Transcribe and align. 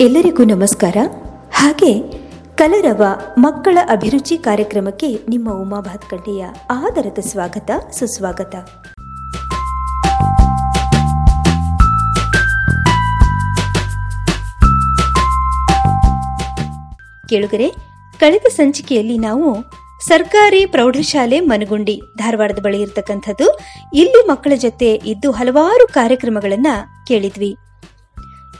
ಎಲ್ಲರಿಗೂ 0.00 0.44
ನಮಸ್ಕಾರ. 0.44 0.96
ಹಾಗೆ 1.52 2.02
ಕಲರವ 2.56 3.04
ಮಕ್ಕಳ 3.38 3.78
ಅಭಿರುಚಿ 3.88 4.38
ಕಾರ್ಯಕ್ರಮಕ್ಕೆ 4.38 5.18
ನಿಮ್ಮ 5.28 5.52
ಉಮಾ 5.60 5.80
ಭಾತ್ಕಂಡೆಯ 5.80 6.46
ಆದರದ 6.70 7.18
ಸ್ವಾಗತ, 7.18 7.70
ಸುಸ್ವಾಗತ. 7.92 8.54
ಕೇಳುಗರೆ, 17.28 17.68
ಕಳೆದ 18.20 18.46
ಸಂಚಿಕೆಯಲ್ಲಿ 18.48 19.18
ನಾವು 19.18 19.64
ಸರ್ಕಾರಿ 20.06 20.66
ಪ್ರೌಢಶಾಲೆ 20.66 21.40
ಮನಗುಂಡಿ 21.40 22.02
ಧಾರವಾಡದ 22.18 22.58
ಬಳಿ 22.58 22.80
ಇರತಕ್ಕಂಥದ್ದು, 22.80 23.58
ಇಲ್ಲಿ 23.94 24.26
ಮಕ್ಕಳ 24.26 24.52
ಜೊತೆ 24.56 24.94
ಇದ್ದು 24.94 25.30
ಹಲವಾರು 25.30 25.86
ಕಾರ್ಯಕ್ರಮಗಳನ್ನ 25.92 26.66
ಕೇಳಿದ್ವಿ. 27.06 27.56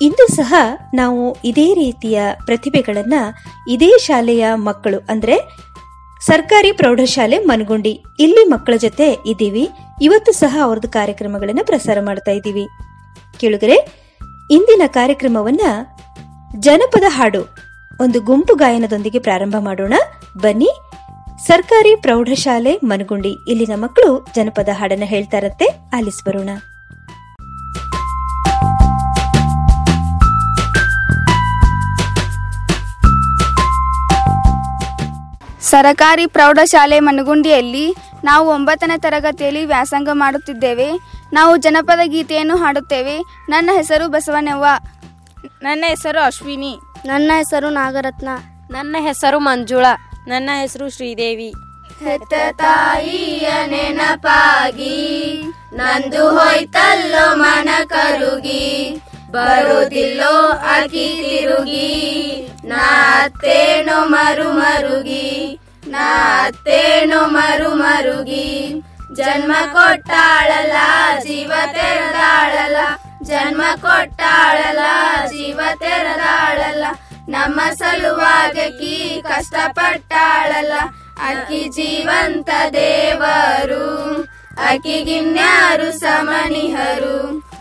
ಇಂದು 0.01 0.35
ಸಹ 0.35 0.55
ನಾವು 0.95 1.37
ಇದೇ 1.45 1.75
ರೀತಿಯ 1.75 2.23
ಪ್ರತಿಭೆಗಳನ್ನ 2.45 3.15
ಇದೇ 3.69 3.99
ಶಾಲೆಯ 3.99 4.47
ಮಕ್ಕಳು, 4.55 4.99
ಅಂದ್ರೆ 4.99 5.67
ಸರ್ಕಾರಿ 6.21 6.73
ಪ್ರೌಢಶಾಲೆ 6.73 7.39
ಮನಗುಂಡಿ, 7.39 8.05
ಇಲ್ಲಿ 8.19 8.45
ಮಕ್ಕಳ 8.45 8.75
ಜೊತೆ 8.77 9.13
ಇದ್ದೀವಿ. 9.27 9.69
ಇವತ್ತು 10.03 10.33
ಸಹ 10.33 10.59
ಅವ್ರದ್ದು 10.63 10.89
ಕಾರ್ಯಕ್ರಮಗಳನ್ನ 10.89 11.59
ಪ್ರಸಾರ 11.65 11.99
ಮಾಡ್ತಾ 12.01 12.31
ಇದ್ದೀವಿ. 12.31 12.67
ಕೇಳುಗರೆ, 13.41 14.07
ಇಂದಿನ 14.51 14.83
ಕಾರ್ಯಕ್ರಮವನ್ನ 14.87 15.61
ಜನಪದ 16.61 17.05
ಹಾಡು 17.09 17.57
ಒಂದು 18.01 18.21
ಗುಂಪು 18.21 18.55
ಗಾಯನದೊಂದಿಗೆ 18.55 19.19
ಪ್ರಾರಂಭ 19.19 19.57
ಮಾಡೋಣ. 19.59 19.95
ಬನ್ನಿ, 20.39 20.69
ಸರ್ಕಾರಿ 21.47 21.97
ಪ್ರೌಢಶಾಲೆ 21.97 22.77
ಮನಗುಂಡಿ, 22.85 23.37
ಇಲ್ಲಿನ 23.49 23.73
ಮಕ್ಕಳು 23.75 24.27
ಜನಪದ 24.35 24.69
ಹಾಡನ್ನ 24.73 25.03
ಹೇಳ್ತಾರಂತೆ 25.05 25.69
ಆಲಿಸ್ 25.97 26.25
ಸರಕಾರಿ 35.71 36.27
ಪ್ರೌಢಶಾಲೆ 36.27 37.01
ಮನಗುಂಡಿಯಲ್ಲಿ 37.01 37.95
ನಾವು 38.25 38.49
ಒಂಬತ್ತನೇ 38.49 38.99
ತರಗತಿಯಲ್ಲಿ 38.99 39.65
ವ್ಯಾಸಂಗ 39.65 40.09
ಮಾಡುತ್ತಿದ್ದೇವೆ. 40.13 40.93
ನಾವು 41.33 41.57
ಜನಪದ 41.57 41.99
ಗೀತೆಯನ್ನು 42.05 42.57
ಹಾಡುತ್ತೇವೆ. 42.57 43.19
ನನ್ನ 43.49 43.71
ಹೆಸರು 43.73 44.09
ಬಸವನವ್ವ. 44.09 44.67
ನನ್ನ 45.63 45.85
ಹೆಸರು 45.89 46.25
ಅಶ್ವಿನಿ. 46.25 46.79
ನನ್ನ 47.07 47.33
ಹೆಸರು 47.37 47.71
ನಾಗರತ್ನ. 47.71 48.29
ನನ್ನ 48.71 48.97
ಹೆಸರು 49.01 49.39
ಮಂಜುಳಾ. 49.39 50.11
ನನ್ನ 50.29 50.51
ಹೆಸರು 50.61 50.89
ಶ್ರೀದೇವಿ. 50.89 51.53
ಹೆತ್ತ 52.05 52.33
ತಾಯಿಯ 52.59 53.51
ನೆನಪಾಗಿ 53.67 55.43
ನಂದು 55.73 56.31
ಹೋಯ್ತಲ್ಲೋ 56.31 57.37
ಮನ 57.37 57.69
ಕರುಗಿ 57.87 59.03
ಬರುದಿಲ್ಲೋ 59.37 60.35
ಅಕಿ 60.75 61.07
ತಿರುಗಿ 61.23 61.93
ನಾತ್ತೇನೋ 62.65 64.05
ಮರು 64.05 64.49
ಮರುಗಿ 64.53 65.29
ನಾತ್ತೇನೋ 65.89 67.21
ಮರು 67.27 67.71
ಮರುಗಿ. 67.75 68.49
ಜನ್ಮ 69.13 69.53
ಕೊಟ್ಟಾಳಲ್ಲ, 69.73 70.77
ಜೀವ 71.23 71.53
ತೆರೆದಾಳಲ್ಲ, 71.73 72.77
ಜನ್ಮ 73.23 73.63
ಕೊಟ್ಟಾಳಲ್ಲ, 73.81 74.81
ಜೀವ 75.27 75.61
ತೆರೆದಾಳಲ್ಲ. 75.79 76.85
ನಮ್ಮ 77.29 77.61
ಸಲುವಾಗಕ್ಕಿ 77.79 79.23
ಕಷ್ಟಪಟ್ಟಾಳಲ್ಲ 79.29 80.73
ಅಕ್ಕಿ 81.29 81.63
ಜೀವಂತ 81.69 82.51
ದೇವರು 82.73 83.87
ಅಕ್ಕಿಗಿನ್ಯಾರು 84.69 85.99
ಸಮನಿಹರು. 85.99 87.17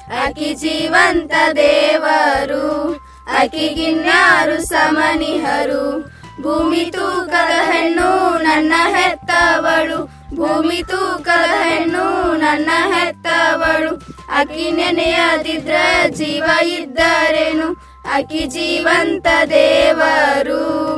ಅಕ್ಕಿ 0.08 0.54
ಜೀವಂತ 0.54 1.34
ದೇವರು 1.56 2.94
ಅಕಿಗಿನ್ಯಾರು 3.38 4.62
ಸಮನಿಹರು. 4.62 6.16
ಭೂಮಿ 6.42 6.92
ತೂಕದ 6.92 7.72
ಹೆಣ್ಣು 7.72 8.38
ನನ್ನ 8.38 8.74
ಹೆತ್ತವಳು, 8.98 10.06
ಭೂಮಿ 10.36 10.84
ತೂಕದ 10.84 11.64
ಹೆಣ್ಣು 11.64 12.34
ನನ್ನ 12.38 12.70
ಹೆತ್ತವಳು. 12.94 13.96
ಅಕಿ 14.36 14.72
ನೆನೆಯದಿದ್ರ 14.72 15.76
ಜೀವ 16.08 16.44
ಇದ್ದರೇನು? 16.64 17.74
ಅಕಿ 18.14 18.46
ಜೀವಂತ 18.46 19.28
ದೇವರು 19.50 20.96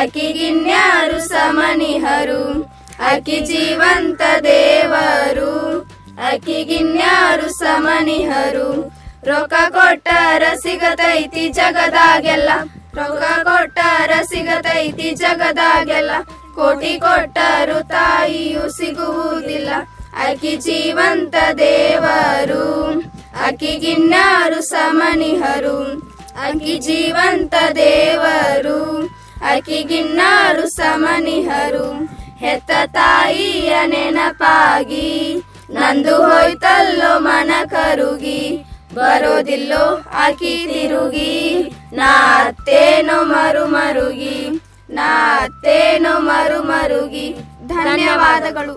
ಅಕ್ಕಿಗಿನ್ಯಾರು 0.00 1.28
ಸಮನಿಹರು. 1.28 2.62
ಅಕಿ 2.98 3.40
ಜೀವಂತ 3.40 4.22
ದೇವರು 4.42 5.93
ಅಕ್ಕಿಗಿನ್ಯಾರು 6.18 7.52
ಸಮನಿಹರು. 7.52 8.92
ರೊಕ್ಕ 9.24 9.54
ಕೊಟ್ಟಾರ 9.68 10.42
ಸಿಗತೈತಿ 10.54 11.48
ಜಗದಾಗೆಲ್ಲ. 11.48 12.50
ರೊಕ್ಕ 12.94 13.48
ಕೊಟ್ಟ 13.48 13.78
ಸಿಗತೈತಿ 14.22 15.10
ಜಗದಾಗೆಲ್ಲ. 15.10 16.10
ಕೋಟಿ 16.54 16.98
ಕೊಟ್ಟರು 16.98 17.88
ತಾಯಿಯು 17.88 18.70
ಸಿಗುವುದಿಲ್ಲ. 18.70 19.70
ಅಕ್ಕಿ 20.16 20.56
ಜೀವಂತ 20.56 21.34
ದೇವರು. 21.58 22.98
ಅಕ್ಕಿಗಿನ್ಯಾರು 23.46 24.60
ಸಮನಿಹರು. 24.60 25.82
ಅಕ್ಕಿ 26.42 26.78
ಜೀವಂತ 26.78 27.54
ದೇವರು. 27.74 29.02
ಅಕ್ಕಿಗಿನ್ನಾರು 29.44 30.68
ಸಮನಿಹರು. 30.68 31.92
ಹೆತ್ತ 32.36 32.70
ತಾಯಿಯ 32.86 33.76
ನೆನಪಾಗಿ 33.86 35.42
ನಂದು 35.70 36.16
ಹೋಯ್ತಲ್ಲೋ 36.16 37.18
ಮನ 37.18 37.50
ಕರುಗಿ, 37.66 38.64
ಬರೋದಿಲ್ಲೋ 38.94 40.02
ಆಕಿ 40.14 40.66
ತಿರುಗಿ. 40.72 41.32
ನಾ 41.92 42.10
ಅತ್ತೇನೋ 42.46 43.24
ಮರು 43.24 43.66
ಮರುಗಿ 43.66 44.48
ನಾತ್ತೇನೋ 44.90 46.18
ಮರು 46.18 46.62
ಮರುಗಿ. 46.62 47.36
ಧನ್ಯವಾದಗಳು. 47.66 48.74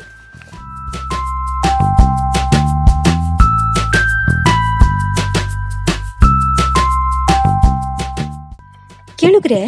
ಕೇಳುಗ್ರೆ, 9.17 9.61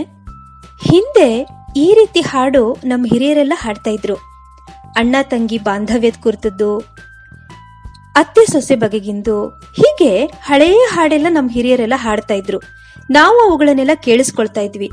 ಹಿಂದೆ 0.81 1.29
ಈ 1.77 1.93
ರೀತಿ 1.93 2.21
ಹಾಡು 2.21 2.73
ನಮ್ಮ 2.73 3.05
ಹಿರಿಯರೆಲ್ಲ 3.05 3.53
ಹಾಡ್ತಾ 3.55 3.89
ಇದ್ರು. 3.89 4.15
ಅಣ್ಣ, 4.97 5.15
ತಂಗಿ, 5.21 5.57
ಬಾಂಧವ್ಯದ 5.57 6.13
ಕುರಿತದ್ದು 6.23 6.98
ಅತ್ತೆ 8.15 8.45
ಸೊಸೆ 8.45 8.75
ಬಗೆಗಿಂದು 8.75 9.47
ಹೀಗೆ 9.49 10.25
ಹಳೆಯ 10.25 10.77
ಹಾಡೆಲ್ಲ 10.89 11.27
ನಮ್ಮ 11.29 11.51
ಹಿರಿಯರೆಲ್ಲ 11.51 11.93
ಹಾಡ್ತಾ 11.97 12.33
ಇದ್ರು. 12.33 12.59
ನಾವು 13.11 13.49
ಅವುಗಳನ್ನೆಲ್ಲ 13.49 13.91
ಕೇಳಿಸ್ಕೊಳ್ತಾ 13.95 14.61
ಇದ್ವಿ. 14.61 14.91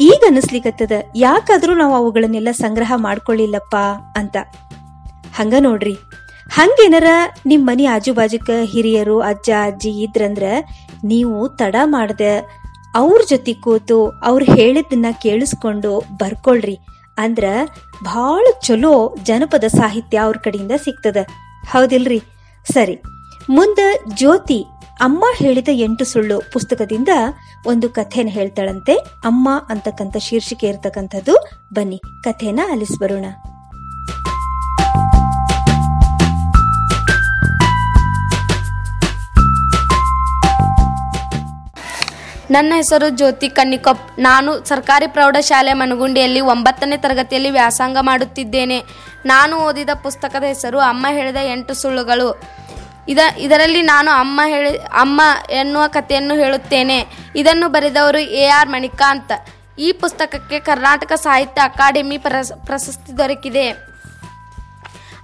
ಈಗ 0.00 0.24
ಅನಿಸ್ಲಿಕ್ಕತ್ತದ 0.26 0.92
ಯಾಕಾದ್ರೂ 1.16 1.74
ನಾವು 1.74 1.94
ಅವುಗಳನ್ನೆಲ್ಲ 1.94 2.48
ಸಂಗ್ರಹ 2.52 2.92
ಮಾಡ್ಕೊಳ್ಳಿಲ್ಲಪ್ಪ 2.96 3.76
ಅಂತ. 4.16 4.36
ಹಂಗ 5.34 5.54
ನೋಡ್ರಿ. 5.60 5.96
ಹಂಗೇನರ 6.50 7.06
ನಿಮ್ 7.46 7.66
ಮನಿ 7.66 7.84
ಆಜು 7.84 8.14
ಬಾಜುಕ 8.14 8.50
ಹಿರಿಯರು, 8.62 9.20
ಅಜ್ಜ, 9.20 9.50
ಅಜ್ಜಿ 9.62 9.90
ಇದ್ರಂದ್ರ 9.90 10.42
ನೀವು 11.04 11.48
ತಡ 11.48 11.76
ಮಾಡ್ದ 11.84 12.20
ಅವ್ರ 12.94 13.22
ಜೊತೆ 13.28 13.52
ಕೂತು 13.52 14.08
ಅವ್ರು 14.08 14.44
ಹೇಳಿದ್ದನ್ನ 14.44 15.06
ಕೇಳಿಸ್ಕೊಂಡು 15.22 15.98
ಬರ್ಕೊಳ್ರಿ. 15.98 16.78
ಅಂದ್ರ 17.18 17.44
ಬಹಳ 18.04 18.46
ಚಲೋ 18.62 19.14
ಜನಪದ 19.24 19.64
ಸಾಹಿತ್ಯ 19.64 20.18
ಅವ್ರ 20.18 20.36
ಕಡೆಯಿಂದ 20.36 20.72
ಸಿಗ್ತದ. 20.76 21.16
ಹೌದಿಲ್ರಿ? 21.66 22.20
ಸರಿ, 22.66 23.02
ಮುಂದ 23.50 23.78
ಜ್ಯೋತಿ 24.14 24.64
ಅಮ್ಮ 25.00 25.24
ಹೇಳಿದ 25.36 25.68
ಎಂಟು 25.72 26.04
ಸುಳ್ಳು 26.04 26.42
ಪುಸ್ತಕದಿಂದ 26.52 27.08
ಒಂದು 27.66 27.88
ಕಥೆನ 27.88 28.28
ಹೇಳ್ತಾಳಂತೆ. 28.30 28.94
ಅಮ್ಮ 29.24 29.48
ಅಂತಕ್ಕಂಥ 29.68 30.16
ಶೀರ್ಷಿಕೆ 30.16 30.66
ಇರ್ತಕ್ಕಂಥದ್ದು. 30.66 31.50
ಬನ್ನಿ, 31.74 32.00
ಕಥೆನ 32.24 32.60
ಆಲಿಸ್ಬರೋಣ. 32.72 33.24
ನನ್ನ 42.50 42.72
ಹೆಸರು 42.76 43.08
ಜ್ಯೋತಿ 43.08 43.48
ಕನ್ನಿಕೊಪ್ 43.48 44.20
ನಾನು 44.20 44.64
ಸರ್ಕಾರಿ 44.64 45.06
ಪ್ರೌಢಶಾಲೆ 45.06 45.72
ಮನಗುಂಡಿಯಲ್ಲಿ 45.72 46.40
ಒಂಬತ್ತನೇ 46.40 46.96
ತರಗತಿಯಲ್ಲಿ 46.96 47.50
ವ್ಯಾಸಂಗ 47.50 47.96
ಮಾಡುತ್ತಿದ್ದೇನೆ. 48.00 49.09
ನಾನು 49.26 49.56
ಓದಿದ 49.56 49.90
ಪುಸ್ತಕದ 50.02 50.44
ಹೆಸರು 50.44 50.78
ಅಮ್ಮ 50.78 51.06
ಹೇಳಿದ 51.10 51.36
ಎಂಟು 51.42 51.74
ಸುಳ್ಳುಗಳು. 51.74 52.42
ಇದ, 53.08 53.18
ಇದರಲ್ಲಿ 53.38 53.82
ನಾನು 53.82 54.10
ಅಮ್ಮ 54.10 54.40
ಹೇಳಿ, 54.46 54.78
ಅಮ್ಮ 54.78 55.22
ಎನ್ನುವ 55.50 55.82
ಕಥೆಯನ್ನು 55.86 56.34
ಹೇಳುತ್ತೇನೆ. 56.34 57.06
ಇದನ್ನು 57.36 57.68
ಬರೆದವರು 57.68 58.18
ಎ 58.18 58.46
ಆರ್ 58.46 58.68
ಮಣಿಕಾಂತ್. 58.68 59.32
ಈ 59.78 59.92
ಪುಸ್ತಕಕ್ಕೆ 59.92 60.60
ಕರ್ನಾಟಕ 60.60 61.12
ಸಾಹಿತ್ಯ 61.12 61.62
ಅಕಾಡೆಮಿ 61.62 62.18
ಪ್ರಶಸ್ತಿ 62.18 63.18
ದೊರಕಿದೆ. 63.18 63.70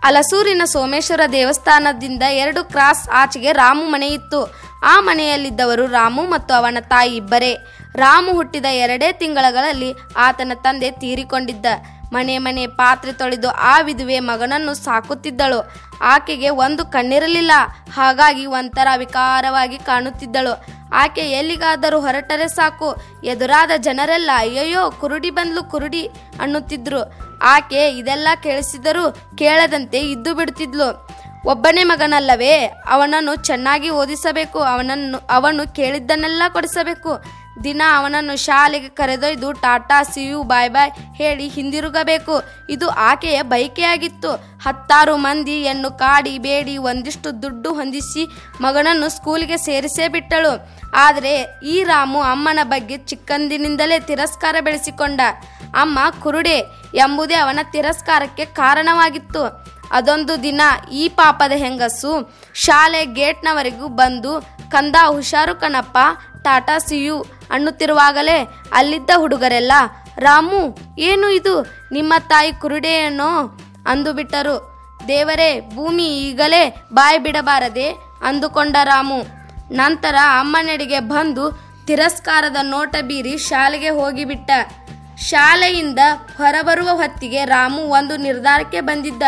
ಅಲಸೂರಿನ 0.02 0.62
ಸೋಮೇಶ್ವರ 0.64 1.20
ದೇವಸ್ಥಾನದಿಂದ 1.32 2.22
ಎರಡು 2.22 2.64
ಕ್ರಾಸ್ 2.64 3.08
ಆಚೆಗೆ 3.08 3.52
ರಾಮು 3.52 3.84
ಮನೆಯಿತ್ತು. 3.84 4.54
ಆ 4.84 5.00
ಮನೆಯಲ್ಲಿದ್ದವರು 5.00 5.86
ರಾಮು 5.86 6.22
ಮತ್ತು 6.22 6.54
ಅವನ 6.54 6.76
ತಾಯಿ 6.80 7.16
ಇಬ್ಬರೇ. 7.16 7.56
ರಾಮು 7.96 8.32
ಹುಟ್ಟಿದ 8.32 8.64
ಎರಡೇ 8.64 9.12
ತಿಂಗಳಲ್ಲಿ 9.12 9.94
ಆತನ 10.16 10.52
ತಂದೆ 10.54 10.90
ತೀರಿಕೊಂಡಿದ್ದ. 10.90 11.66
ಮನೆ 12.12 12.38
ಮನೆ 12.38 12.66
ಪಾತ್ರೆ 12.66 13.12
ತೊಳೆದು 13.12 13.50
ಆ 13.50 13.80
ವಿಧುವೆ 13.80 14.18
ಮಗನನ್ನು 14.20 14.74
ಸಾಕುತ್ತಿದ್ದಳು. 14.74 15.72
ಆಕೆಗೆ 16.00 16.48
ಒಂದು 16.48 16.86
ಕಣ್ಣಿರಲಿಲ್ಲ. 16.86 17.52
ಹಾಗಾಗಿ 17.94 18.46
ಒಂಥರ 18.46 18.86
ವಿಕಾರವಾಗಿ 18.96 19.78
ಕಾಣುತ್ತಿದ್ದಳು. 19.78 20.66
ಆಕೆ 20.94 21.20
ಎಲ್ಲಿಗಾದರೂ 21.20 22.00
ಹೊರಟರೆ 22.00 22.48
ಸಾಕು. 22.48 22.96
ಎದುರಾದ 23.24 23.70
ಜನರೆಲ್ಲ, 23.76 24.30
ಅಯ್ಯಯ್ಯೋ, 24.34 24.90
ಕುರುಡಿ 24.90 25.30
ಬಂದ್ಲು, 25.30 25.64
ಕುರುಡಿ 25.64 26.10
ಅನ್ನುತ್ತಿದ್ರು. 26.40 27.12
ಆಕೆ 27.42 27.90
ಇದೆಲ್ಲ 27.90 28.28
ಕೇಳಿಸಿದರೂ 28.42 29.36
ಕೇಳದಂತೆ 29.36 30.00
ಇದ್ದು 30.00 30.34
ಬಿಡುತ್ತಿದ್ಲು. 30.34 31.08
ಒಬ್ಬನೇ 31.46 31.84
ಮಗನಲ್ಲವೇ, 31.84 32.64
ಅವನನ್ನು 32.64 33.36
ಚೆನ್ನಾಗಿ 33.36 33.90
ಓದಿಸಬೇಕು, 33.90 34.58
ಅವನನ್ನು, 34.58 35.26
ಅವನು 35.30 35.74
ಕೇಳಿದ್ದನ್ನೆಲ್ಲ 35.74 36.42
ಕೊಡಿಸಬೇಕು. 36.52 37.45
ದಿನ 37.64 37.82
ಅವನನ್ನು 37.96 38.36
ಶಾಲೆಗೆ 38.36 38.88
ಕರೆದೊಯ್ದು 38.88 39.52
tata 39.52 40.02
see 40.02 40.26
you 40.26 40.42
bye 40.42 40.70
bye 40.70 40.90
ಹೇಳಿ 41.14 41.48
ಹಿಂದಿರುಗಬೇಕು. 41.48 42.42
ಇದು 42.70 42.88
ಆಕೆಯ 42.88 43.42
ಬಯಕೆಯಾಗಿತ್ತು. 43.42 44.60
ಹತ್ತಾರು 44.62 45.16
ಮಂದಿ 45.16 45.64
ಕಾಡಿ 45.98 46.38
ಬೇಡಿ 46.38 46.76
ಒಂದಿಷ್ಟು 46.76 47.42
ದುಡ್ಡು 47.42 47.72
ಹೊಂದಿಸಿ 47.72 48.26
ಮಗನನ್ನು 48.60 49.08
ಸ್ಕೂಲಿಗೆ 49.08 49.56
ಸೇರಿಸೇ 49.56 50.08
ಬಿಟ್ಟಳು. 50.08 50.76
ಆದರೆ 50.94 51.60
ಈ 51.64 51.82
ರಾಮು 51.82 52.20
ಅಮ್ಮನ 52.20 52.58
ಬಗ್ಗೆ 52.62 52.96
ಚಿಕ್ಕಂದಿನಿಂದಲೇ 52.96 53.98
ತಿರಸ್ಕಾರ 53.98 54.56
ಬೆಳೆಸಿಕೊಂಡ. 54.60 55.20
ಅಮ್ಮ 55.74 55.98
ಕುರುಡೆ 56.22 56.58
ಎಂಬುದೇ 56.94 57.34
ಅವನ 57.34 57.58
ತಿರಸ್ಕಾರಕ್ಕೆ 57.72 58.44
ಕಾರಣವಾಗಿತ್ತು. 58.44 59.66
ಅದೊಂದು 59.92 60.42
ದಿನ 60.42 60.60
ಈ 60.92 61.08
ಪಾಪದ 61.08 61.52
ಹೆಂಗಸು 61.52 62.34
ಶಾಲೆ 62.54 63.06
ಗೇಟ್ನವರೆಗೂ 63.06 63.88
ಬಂದು, 63.88 64.40
ಕಂದ 64.70 64.96
ಹುಷಾರು 65.06 65.54
ಕಣಪ್ಪ, 65.54 65.98
ಟಾಟಾ, 66.42 66.78
ಸಿಯು 66.78 67.35
ಅನ್ನುತ್ತಿರುವಾಗಲೇ 67.50 68.38
ಅಲ್ಲಿದ್ದ 68.72 69.10
ಹುಡುಗರೆಲ್ಲ, 69.16 69.72
ರಾಮು, 70.18 70.78
ಏನು 70.98 71.28
ಇದು? 71.30 71.54
ನಿಮ್ಮ 71.92 72.14
ತಾಯಿ 72.28 72.52
ಕುರುಡೆಯನ್ನೋ 72.52 73.58
ಅಂದು 73.86 74.12
ಬಿಟ್ಟರು. 74.12 74.56
ದೇವರೇ, 75.08 75.60
ಭೂಮಿ 75.74 76.06
ಈಗಲೇ 76.20 76.62
ಬಾಯಿ 76.92 77.18
ಬಿಡಬಾರದೆ? 77.18 77.90
ಅಂದುಕೊಂಡ 78.22 78.76
ರಾಮು. 78.84 79.20
ನಂತರ 79.72 80.16
ಅಮ್ಮನೆಡೆಗೆ 80.40 81.00
ಬಂದು 81.00 81.44
ತಿರಸ್ಕಾರದ 81.86 82.56
ನೋಟ 82.62 82.96
ಬೀರಿ 83.02 83.38
ಶಾಲೆಗೆ 83.38 83.88
ಹೋಗಿಬಿಟ್ಟ. 83.88 84.50
ಶಾಲೆಯಿಂದ 85.18 85.98
ಹೊರಬರುವ 86.38 86.88
ಹೊತ್ತಿಗೆ 86.88 87.44
ರಾಮು 87.44 87.82
ಒಂದು 87.82 88.16
ನಿರ್ಧಾರಕ್ಕೆ 88.16 88.80
ಬಂದಿದ್ದ. 88.80 89.22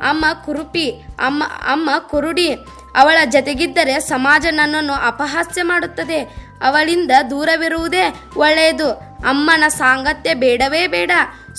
ಅಮ್ಮ 0.00 0.24
ಕುರುಪಿ, 0.44 0.90
ಅಮ್ಮ 1.18 1.44
ಅಮ್ಮ 1.44 1.90
ಕುರುಡಿ, 1.98 2.48
ಅವಳ 2.96 3.18
ಜತೆಗಿದ್ದರೆ 3.24 4.00
ಸಮಾಜ 4.00 4.46
ನನ್ನನ್ನು 4.50 4.92
ಅಪಹಾಸ್ಯ 4.92 5.62
ಮಾಡುತ್ತದೆ. 5.62 6.47
ಅವಳಿಂದ 6.62 7.10
ದೂರವಿರುವುದೇ 7.30 8.22
ಒಳ್ಳೆಯದು. 8.36 8.90
ಅಮ್ಮನ 9.28 9.64
ಸಾಂಗತ್ಯ 9.68 10.34
ಬೇಡವೇ 10.34 10.86
ಬೇಡ. 10.86 11.10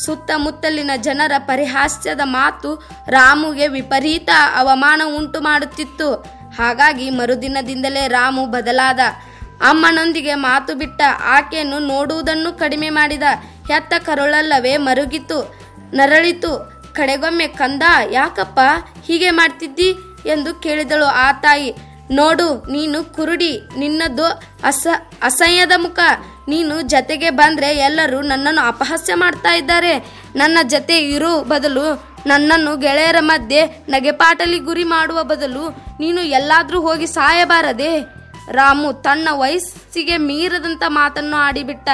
ಸುತ್ತಮುತ್ತಲಿನ 0.06 0.92
ಜನರ 0.98 1.31
ಪರಿಹಾಸ್ಯದ 1.38 2.19
ಮಾತು 2.24 2.90
ರಾಮುಗೆ 3.10 3.68
ವಿಪರೀತ 3.68 4.30
ಅವಮಾನ 4.56 5.01
ಉಂಟು 5.18 5.42
ಮಾಡುತ್ತಿತ್ತು. 5.42 6.13
ಹಾಗಾಗಿ 6.57 7.10
ಮರುದಿನದಿಂದಲೇ 7.10 8.07
ರಾಮು 8.07 8.46
ಬದಲಾದ. 8.46 9.00
ಅಮ್ಮನೊಂದಿಗೆ 9.62 10.36
ಮಾತು 10.36 10.75
ಬಿಟ್ಟ 10.75 11.01
ಆಕೆಯನ್ನು 11.24 11.80
ನೋಡುವುದನ್ನು 11.80 12.60
ಕಡಿಮೆ 12.60 12.90
ಮಾಡಿದ. 12.90 13.24
ಹೆತ್ತ 13.68 13.94
ಕರುಳಲ್ಲವೇ 14.06 14.78
ಮರುಗಿತು, 14.78 15.56
ನರಳಿತು. 15.94 16.80
ಕಡೆಗೊಮ್ಮೆ 16.94 17.48
ಕಂದ, 17.48 17.84
ಯಾಕಪ್ಪ 18.12 18.60
ಹೀಗೆ 19.06 19.30
ಮಾಡ್ತಿದ್ದಿ? 19.30 19.96
ಎಂದು 20.25 20.56
ಕೇಳಿದಳು 20.56 21.06
ಆ 21.06 21.31
ತಾಯಿ. 21.31 21.75
ನೋಡು, 22.12 22.66
ನೀನು 22.72 23.04
ಕುರುಡಿ, 23.04 23.62
ನಿನ್ನದು 23.78 24.26
ಅಸ, 24.64 24.88
ಅಸಹ್ಯದ 25.24 25.72
ಮುಖ. 25.78 26.00
ನೀನು 26.48 26.82
ಜತೆಗೆ 26.82 27.30
ಬಂದ್ರೆ 27.30 27.78
ಎಲ್ಲರೂ 27.78 28.22
ನನ್ನನ್ನು 28.22 28.68
ಅಪಹಾಸ್ಯ 28.68 29.16
ಮಾಡ್ತಾ 29.16 29.56
ಇದ್ದಾರೆ. 29.56 29.98
ನನ್ನ 30.36 30.58
ಜತೆ 30.64 31.00
ಇರೋ 31.00 31.42
ಬದಲು 31.42 32.10
ನನ್ನನ್ನು 32.28 32.78
ಗೆಳೆಯರ 32.78 33.16
ಮಧ್ಯೆ 33.20 33.66
ನಗೆಪಾಟಲಿ 33.66 34.60
ಗುರಿ 34.60 34.84
ಮಾಡುವ 34.84 35.24
ಬದಲು 35.24 35.70
ನೀನು 36.00 36.22
ಎಲ್ಲಾದರೂ 36.22 36.82
ಹೋಗಿ 36.82 37.08
ಸಾಯಬಾರದೆ? 37.08 38.00
ರಾಮು 38.52 38.94
ತನ್ನ 38.94 39.28
ವಯಸ್ಸಿಗೆ 39.32 40.18
ಮೀರದಂಥ 40.18 40.84
ಮಾತನ್ನು 40.88 41.38
ಆಡಿಬಿಟ್ಟ. 41.38 41.90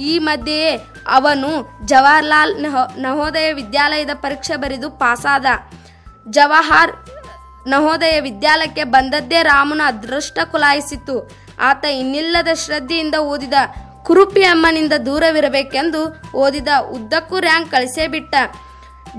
ಈ 0.00 0.18
ಮಧ್ಯೆಯೇ 0.18 0.76
ಅವನು 1.08 1.78
ಜವಾಹರ್ಲಾಲ್ 1.86 2.62
ನಹೋ- 2.62 3.00
ನವೋದಯ 3.00 3.52
ವಿದ್ಯಾಲಯದ 3.52 4.10
ಪರೀಕ್ಷೆ 4.14 4.56
ಬರೆದು 4.56 4.90
ಪಾಸಾದ. 4.90 5.46
ಜವಾಹರ್ 6.28 6.92
ನವೋದಯ 7.66 8.20
ವಿದ್ಯಾಲಯಕ್ಕೆ 8.20 8.84
ಬಂದದ್ದೇ 8.84 9.42
ರಾಮನ 9.42 9.80
ಅದೃಷ್ಟ 9.86 10.38
ಕುಲಾಯಿಸಿತು 10.52 11.30
ಆತ 11.60 11.84
ಇನ್ನಿಲ್ಲದ 11.84 12.48
ಶ್ರದ್ಧೆಯಿಂದ 12.54 13.14
ಓದಿದ 13.14 13.54
ಕುರುಪಿ 14.02 14.42
ಅಮ್ಮನಿಂದ 14.42 14.92
ದೂರವಿರಬೇಕೆಂದು 15.06 16.02
ಓದಿದ 16.34 16.68
ಉದ್ದಕ್ಕೂ 16.90 17.40
ರ್ಯಾಂಕ್ 17.40 17.70
ಕಳಿಸೇ 17.70 18.06
ಬಿಟ್ಟ. 18.06 18.34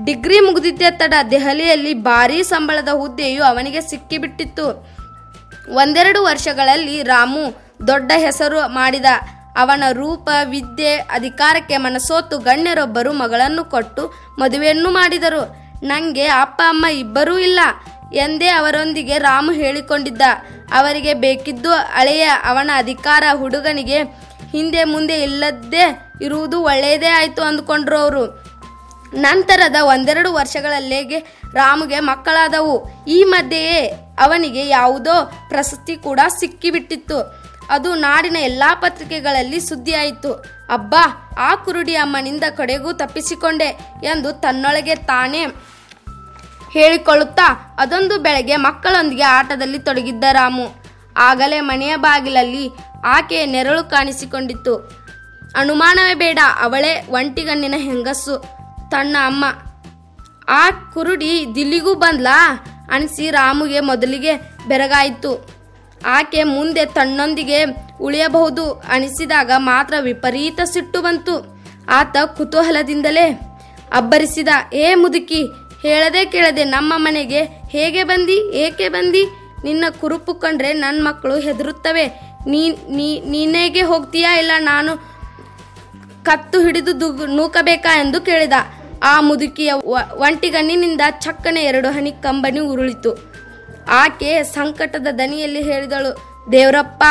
ಡಿಗ್ರಿ 0.04 0.40
ಮುಗಿದಿದ್ದೇ 0.40 0.90
ತಡ 0.90 1.14
ದೆಹಲಿಯಲ್ಲಿ 1.30 1.94
ಭಾರೀ 1.94 2.42
ಸಂಬಳದ 2.42 2.88
ಹುದ್ದೆಯು 2.88 3.42
ಅವನಿಗೆ 3.42 3.80
ಸಿಕ್ಕಿಬಿಟ್ಟಿತ್ತು. 3.80 4.66
ಒಂದೆರಡು 5.72 6.22
ವರ್ಷಗಳಲ್ಲಿ 6.22 7.02
ರಾಮು 7.02 7.44
ದೊಡ್ಡ 7.86 8.12
ಹೆಸರು 8.16 8.68
ಮಾಡಿದ. 8.68 9.04
ಅವನ 9.56 9.84
ರೂಪ, 9.92 10.28
ವಿದ್ಯೆ, 10.44 10.96
ಅಧಿಕಾರಕ್ಕೆ 10.96 11.76
ಮನಸೋತು 11.76 12.38
ಗಣ್ಯರೊಬ್ಬರು 12.38 13.12
ಮಗಳನ್ನು 13.12 13.64
ಕೊಟ್ಟು 13.64 14.14
ಮದುವೆಯನ್ನು 14.38 14.90
ಮಾಡಿದರು. 14.90 15.42
ನನಗೆ 15.86 16.26
ಅಪ್ಪ, 16.26 16.62
ಅಮ್ಮ 16.68 16.86
ಇಬ್ಬರೂ 16.86 17.38
ಇಲ್ಲ. 17.38 17.60
ಎಂದೇ 18.12 18.48
ಅವರೊಂದಿಗೆ 18.48 19.18
ರಾಮು 19.18 19.52
ಹೇಳಿಕೊಂಡಿದ್ದ. 19.52 20.22
ಅವರಿಗೆ 20.72 21.14
ಬೇಕಿದ್ದು 21.14 21.72
ಅಳೆಯ 21.72 22.22
ಅವನ 22.22 22.70
ಅಧಿಕಾರ, 22.74 23.24
ಹುಡುಗನಿಗೆ 23.32 24.02
ಹಿಂದೆ 24.50 24.84
ಮುಂದೆ 24.84 25.22
ಇಲ್ಲದೇ 25.22 26.14
ಇರುವುದು 26.22 26.62
ಒಳ್ಳೆಯದೇ 26.62 27.06
ಆಯಿತು 27.06 27.42
ಅಂದುಕೊಂಡ್ರು 27.42 27.98
ಅವರು. 27.98 28.50
ನಂತರದ 29.14 29.76
ಒಂದೆರಡು 29.80 30.32
ವರ್ಷಗಳಲ್ಲೇಗೆ 30.32 31.18
ರಾಮುಗೆ 31.54 32.00
ಮಕ್ಕಳಾದವು. 32.00 33.04
ಈ 33.08 33.24
ಮಧ್ಯೆಯೇ 33.24 33.86
ಅವನಿಗೆ 34.20 34.68
ಯಾವುದೋ 34.68 35.32
ಪ್ರಶಸ್ತಿ 35.48 35.96
ಕೂಡ 35.96 36.20
ಸಿಕ್ಕಿಬಿಟ್ಟಿತ್ತು. 36.40 37.50
ಅದು 37.70 37.94
ನಾಡಿನ 37.94 38.36
ಎಲ್ಲ 38.36 38.62
ಪತ್ರಿಕೆಗಳಲ್ಲಿ 38.74 39.60
ಸುದ್ದಿಯಾಯಿತು. 39.60 40.32
ಅಬ್ಬಾ, 40.72 41.30
ಆ 41.38 41.54
ಕುರುಡಿ 41.54 41.94
ಅಮ್ಮನಿಂದ 41.94 42.42
ಕಡೆಗೂ 42.56 42.92
ತಪ್ಪಿಸಿಕೊಂಡೆ 42.92 43.64
ಎಂದು 44.02 44.40
ತನ್ನೊಳಗೆ 44.40 44.94
ತಾನೇ 44.94 45.46
ಹೇಳಿಕೊಳ್ಳುತ್ತಾ 46.72 47.76
ಅದೊಂದು 47.78 48.18
ಬೆಳಗ್ಗೆ 48.18 48.56
ಮಕ್ಕಳೊಂದಿಗೆ 48.56 49.22
ಆಟದಲ್ಲಿ 49.22 49.78
ತೊಡಗಿದ್ದ 49.78 50.24
ರಾಮು. 50.32 50.82
ಆಗಲೇ 51.16 51.60
ಮನೆಯ 51.60 51.96
ಬಾಗಿಲಲ್ಲಿ 51.96 52.70
ಆಕೆಯ 53.04 53.46
ನೆರಳು 53.46 53.90
ಕಾಣಿಸಿಕೊಂಡಿತ್ತು. 53.90 54.74
ಅನುಮಾನವೇ 55.56 56.14
ಬೇಡ, 56.14 56.38
ಅವಳೇ 56.60 57.06
ಒಂಟಿಗಣ್ಣಿನ 57.10 57.74
ಹೆಂಗಸು, 57.76 58.38
ತನ್ನ 58.90 59.16
ಅಮ್ಮ. 59.24 59.44
ಆ 60.48 60.70
ಕುರುಡಿ 60.70 61.46
ದಿಲ್ಲಿಗೂ 61.54 61.94
ಬಂದ್ಲಾ? 61.94 62.64
ಅನಿಸಿ 62.92 63.30
ರಾಮುಗೆ 63.30 63.80
ಮೊದಲಿಗೆ 63.80 64.36
ಬೆರಗಾಯಿತು. 64.68 65.32
ಆಕೆ 66.06 66.42
ಮುಂದೆ 66.44 66.84
ತನ್ನೊಂದಿಗೆ 66.84 67.64
ಉಳಿಯಬಹುದು 68.00 68.72
ಅನಿಸಿದಾಗ 68.72 69.50
ಮಾತ್ರ 69.56 69.94
ವಿಪರೀತ 70.00 70.60
ಸಿಟ್ಟು 70.64 71.02
ಬಂತು. 71.02 71.34
ಆತ 71.88 72.16
ಕುತೂಹಲದಿಂದಲೇ 72.24 73.26
ಅಬ್ಬರಿಸಿದ, 73.92 74.48
ಏ 74.72 74.94
ಮುದುಕಿ 74.94 75.42
ಹೇಳದೆ 75.84 76.22
ಕೇಳದೆ 76.34 76.64
ನಮ್ಮ 76.76 76.92
ಮನೆಗೆ 76.96 77.42
ಹೇಗೆ 77.74 78.02
ಬಂದಿ, 78.10 78.38
ಏಕೆ 78.64 78.88
ಬಂದಿ? 78.96 79.22
ನಿನ್ನ 79.66 79.84
ಕುರುಪು 80.00 80.32
ಕಂಡ್ರೆ 80.42 80.72
ನನ್ನ 80.82 81.00
ಮಕ್ಕಳು 81.08 81.36
ಹೆದರುತ್ತವೆ. 81.46 82.04
ನೀ 82.46 82.60
ನೀನೇಗೆ 83.32 83.82
ಹೋಗ್ತೀಯಾ 83.90 84.30
ಇಲ್ಲ 84.42 84.52
ನಾನು 84.58 84.92
ಕತ್ತು 86.28 86.58
ಹಿಡಿದು 86.64 86.92
ದುಗ್, 87.00 87.24
ನೂಕಬೇಕಾ 87.38 87.92
ಎಂದು 88.02 88.20
ಕೇಳಿದ. 88.28 88.56
ಆ 89.02 89.12
ಮುದುಕಿಯ 89.20 89.72
ಒಂಟಿಗಣ್ಣಿನಿಂದ 90.26 91.02
ಚಕ್ಕನೆ 91.24 91.60
ಎರಡು 91.64 91.90
ಹನಿ 91.90 92.12
ಕಂಬನಿ 92.24 92.62
ಉರುಳಿತು. 92.70 93.12
ಆಕೆ 94.02 94.32
ಸಂಕಟದ 94.56 95.08
ದನಿಯಲ್ಲಿ 95.20 95.62
ಹೇಳಿದಳು, 95.68 96.10
ದೇವರಪ್ಪ, 96.52 97.02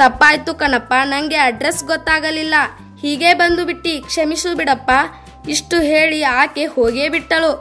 ತಪ್ಪಾಯ್ತು 0.00 0.52
ಕಣಪ್ಪ 0.54 0.92
ನನಗೆ 1.04 1.38
ಅಡ್ರೆಸ್ 1.48 1.82
ಗೊತ್ತಾಗಲಿಲ್ಲ. 1.84 2.54
ಹೀಗೆ 3.02 3.30
ಬಂದು 3.34 3.62
ಬಿಟ್ಟಿ, 3.64 3.94
ಕ್ಷಮಿಸು 4.08 4.50
ಬಿಡಪ್ಪ. 4.56 4.90
ಇಷ್ಟು 5.48 5.76
ಹೇಳಿ 5.90 6.18
ಆಕೆ 6.40 6.64
ಹೋಗೇ 6.74 7.06
ಬಿಟ್ಟಳು. 7.08 7.52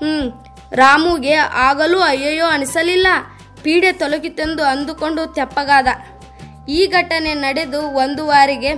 ಹ್ಮ್, 0.00 0.26
ರಾಮುಗೆ 0.72 1.34
ಆಗಲೂ 1.34 2.00
ಅಯ್ಯಯ್ಯೋ 2.00 2.46
ಅನಿಸಲಿಲ್ಲ. 2.46 3.06
ಪೀಡೆ 3.62 3.92
ತೊಲಗಿತೆಂದು 3.92 4.64
ಅಂದುಕೊಂಡು 4.64 5.34
ತೆಪ್ಪಗಾದ. 5.34 5.88
ಈ 6.68 6.86
ಘಟನೆ 6.86 7.34
ನಡೆದು 7.34 7.80
ಒಂದು 7.80 8.26
ವಾರಿಗೆ, 8.26 8.72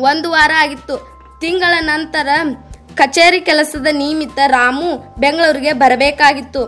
ಒಂದು 0.00 0.30
ವಾರ 0.30 0.50
ಆಗಿತ್ತು. 0.58 0.96
ತಿಂಗಳ 1.40 1.74
ನಂತರ 1.80 2.28
ಕಚೇರಿ 2.94 3.40
ಕೆಲಸದ 3.40 3.86
ನಿಮಿತ್ತ 3.92 4.38
ರಾಮು 4.46 4.90
ಬೆಂಗಳೂರಿಗೆ 5.20 5.72
ಬರಬೇಕಾಗಿತ್ತು. 5.72 6.62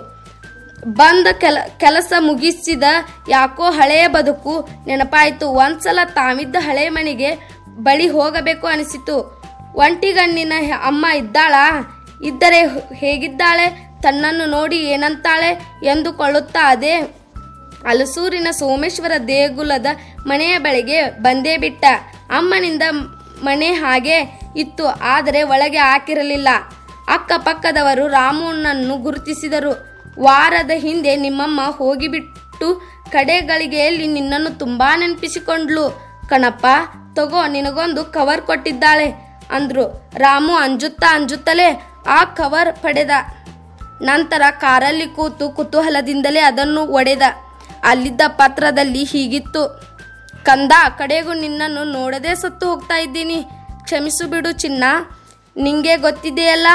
ಬಂದ 0.94 1.26
ಕೆಲ, 1.32 1.58
ಕೆಲಸ 1.78 2.12
ಮುಗಿಸಿದ 2.18 2.84
ಯಾಕೋ 3.28 3.70
ಹಳೆಯ 3.70 4.06
ಬದುಕು 4.06 4.54
ನೆನಪಾಯಿತು. 4.86 5.48
ಒಂದ್ಸಲ 5.48 5.98
ತಾವಿದ್ದ 6.14 6.56
ಹಳೆ 6.58 6.88
ಮನೆಗೆ 6.88 7.30
ಬಳಿ 7.78 8.08
ಹೋಗಬೇಕು 8.08 8.66
ಅನಿಸಿತು. 8.66 9.16
ಒಂಟಿಗಣ್ಣಿನ 9.74 10.52
ಅಮ್ಮ 10.84 11.06
ಇದ್ದಾಳಾ? 11.16 11.64
ಇದ್ದರೆ 12.22 12.60
ಹೇಗಿದ್ದಾಳೆ? 12.94 13.66
ತನ್ನನ್ನು 14.02 14.46
ನೋಡಿ 14.46 14.78
ಏನಂತಾಳೆ 14.92 15.50
ಎಂದುಕೊಳ್ಳುತ್ತಾ 15.84 16.62
ಅದೇ. 16.70 16.94
ಅಲಸೂರಿನ 17.86 18.48
ಸೋಮೇಶ್ವರ 18.50 19.14
ದೇಗುಲದ 19.28 19.88
ಮನೆಯ 20.26 20.54
ಬಳಿಗೆ 20.58 20.98
ಬಂದೇ 21.22 21.54
ಬಿಟ್ಟ. 21.56 21.84
ಅಮ್ಮನಿಂದ 22.30 22.84
ಮನೆ 23.44 23.70
ಹಾಗೆ 23.72 24.18
ಇತ್ತು, 24.56 24.84
ಆದರೆ 25.14 25.40
ಒಳಗೆ 25.42 25.78
ಹಾಕಿರಲಿಲ್ಲ. 25.78 26.48
ಅಕ್ಕಪಕ್ಕದವರು 27.08 28.04
ರಾಮುನನ್ನು 28.08 28.94
ಗುರುತಿಸಿದರು. 28.96 29.72
ವಾರದ 30.20 30.72
ಹಿಂದೆ 30.76 31.12
ನಿಮ್ಮಮ್ಮ 31.16 31.60
ಹೋಗಿಬಿಟ್ಟು 31.76 32.68
ಕಡೆಗಳಿಗೆಯಲ್ಲಿ 33.10 34.06
ನಿನ್ನನ್ನು 34.06 34.50
ತುಂಬಾ 34.58 34.96
ನೆನಪಿಸಿಕೊಂಡ್ಲು 34.96 35.84
ಕಣಪ್ಪ, 36.28 36.66
ತಗೋ, 37.16 37.40
ನಿನಗೊಂದು 37.46 38.02
ಕವರ್ 38.04 38.42
ಕೊಟ್ಟಿದ್ದಾಳೆ 38.42 39.08
ಅಂದ್ರು. 39.50 39.84
ರಾಮು 40.18 40.54
ಅಂಜುತ್ತಾ 40.56 41.08
ಅಂಜುತ್ತಲೇ 41.14 41.68
ಆ 42.06 42.24
ಕವರ್ 42.24 42.72
ಪಡೆದ 42.82 43.10
ನಂತರ 44.02 44.42
ಕಾರಲ್ಲಿ 44.60 45.06
ಕೂತು 45.06 45.50
ಕುತೂಹಲದಿಂದಲೇ 45.50 46.40
ಅದನ್ನು 46.40 46.82
ಒಡೆದ. 46.98 47.22
ಅಲ್ಲಿದ್ದ 47.84 48.20
ಪತ್ರದಲ್ಲಿ 48.26 49.04
ಹೀಗಿತ್ತು. 49.04 49.62
ಕಂದ, 50.44 50.72
ಕಡೆಗೂ 50.98 51.32
ನಿನ್ನನ್ನು 51.32 51.84
ನೋಡದೆ 51.84 52.34
ಸತ್ತು 52.34 52.66
ಹೋಗ್ತಾ 52.70 52.96
ಇದ್ದೀನಿ. 52.96 53.42
ಕ್ಷಮಿಸು 53.82 54.24
ಬಿಡು 54.28 54.52
ಚಿನ್ನ. 54.52 54.84
ನಿಂಗೆ 55.56 55.96
ಗೊತ್ತಿದೆಯಲ್ಲ, 55.96 56.66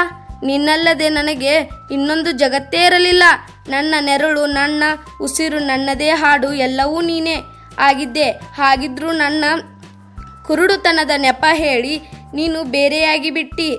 ನಿನ್ನಲ್ಲದೆ 0.42 1.08
ನನಗೆ 1.08 1.54
ಇನ್ನೊಂದು 1.90 2.30
ಜಗತ್ತೇ 2.32 2.86
ಇರಲಿಲ್ಲ. 2.86 3.24
ನನ್ನ 3.68 3.94
ನೆರಳು, 4.00 4.46
ನನ್ನ 4.46 4.82
ಉಸಿರು, 5.20 5.58
ನನ್ನದೇ 5.58 6.10
ಹಾಡು 6.10 6.52
ಎಲ್ಲವೂ 6.52 7.00
ನೀನೇ 7.00 7.36
ಆಗಿದ್ದೆ. 7.78 8.30
ಹಾಗಿದ್ರೂ 8.30 9.12
ನನ್ನ 9.12 9.44
ಕುರುಡುತನದ 10.46 11.10
ನೆಪ 11.16 11.44
ಹೇಳಿ 11.52 11.96
ನೀನು 12.34 12.62
ಬೇರೆಯಾಗಿ 12.62 13.30
ಬಿಟ್ಟಿ. 13.30 13.70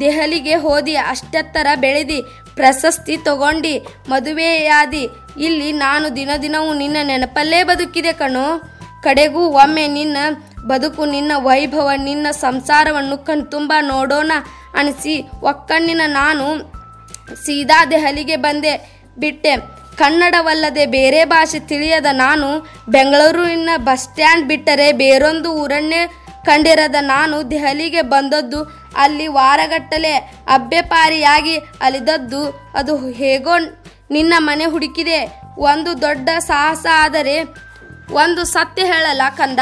ದೆಹಲಿಗೆ 0.00 0.54
ಹೋದಿ, 0.54 0.94
ಅಷ್ಟೆತ್ತರ 0.94 1.66
ಬೆಳೆದಿ, 1.74 2.22
ಪ್ರಶಸ್ತಿ 2.54 3.16
ತಗೊಂಡಿ, 3.16 3.86
ಮದುವೆಯಾದಿ. 4.08 5.08
ಇಲ್ಲಿ 5.38 5.72
ನಾನು 5.72 6.16
ದಿನ 6.16 6.30
ದಿನವೂ 6.42 6.74
ನಿನ್ನ 6.74 6.96
ನೆನಪಲ್ಲೇ 7.02 7.62
ಬದುಕಿದೆ 7.62 8.12
ಕಣೋ. 8.12 8.60
ಕಡೆಗೂ 9.02 9.46
ಒಮ್ಮೆ 9.46 9.86
ನಿನ್ನ 9.88 10.16
ಬದುಕು, 10.66 11.04
ನಿನ್ನ 11.04 11.32
ವೈಭವ, 11.36 11.90
ನಿನ್ನ 11.96 12.26
ಸಂಸಾರವನ್ನು 12.30 13.18
ಕಣ್ತುಂಬ 13.18 13.72
ನೋಡೋಣ 13.80 14.32
ಅನಿಸಿ 14.76 15.30
ಒಕ್ಕಣ್ಣಿನ 15.42 16.02
ನಾನು 16.06 16.46
ಸೀದಾ 17.44 17.84
ದೆಹಲಿಗೆ 17.84 18.36
ಬಂದೆ, 18.36 19.02
ಬಿಟ್ಟೆ. 19.18 19.56
ಕನ್ನಡವಲ್ಲದೆ 19.96 20.86
ಬೇರೆ 20.86 21.24
ಭಾಷೆ 21.24 21.58
ತಿಳಿಯದ 21.58 22.06
ನಾನು 22.12 22.48
ಬೆಂಗಳೂರಿನ 22.88 23.70
ಬಸ್ 23.76 24.02
ಸ್ಟ್ಯಾಂಡ್ 24.02 24.48
ಬಿಟ್ಟರೆ 24.48 24.92
ಬೇರೊಂದು 24.92 25.52
ಊರನ್ನೇ 25.52 26.06
ಕಂಡಿರದ 26.44 26.94
ನಾನು 27.00 27.50
ದೆಹಲಿಗೆ 27.50 28.02
ಬಂದದ್ದು 28.02 28.83
ಅಲ್ಲಿ 28.96 29.26
ವಾರಗಟ್ಟಲೆ 29.26 30.16
ಅಬ್ಬೆಪಾರಿಯಾಗಿ 30.48 31.56
ಅಲಿದದ್ದು. 31.56 32.72
ಅದು 32.74 33.10
ಹೇಗೋ 33.10 33.58
ನಿನ್ನ 34.10 34.34
ಮನೆ 34.38 34.64
ಹುಡುಕಿದೆ. 34.64 35.40
ಒಂದು 35.58 36.02
ದೊಡ್ಡ 36.02 36.28
ಸಾಹಸ 36.38 36.86
ಆದರೆ 36.94 37.42
ಒಂದು 38.12 38.44
ಸತ್ಯ 38.44 38.84
ಹೇಳಲ್ಲ 38.84 39.22
ಕಂದ. 39.36 39.58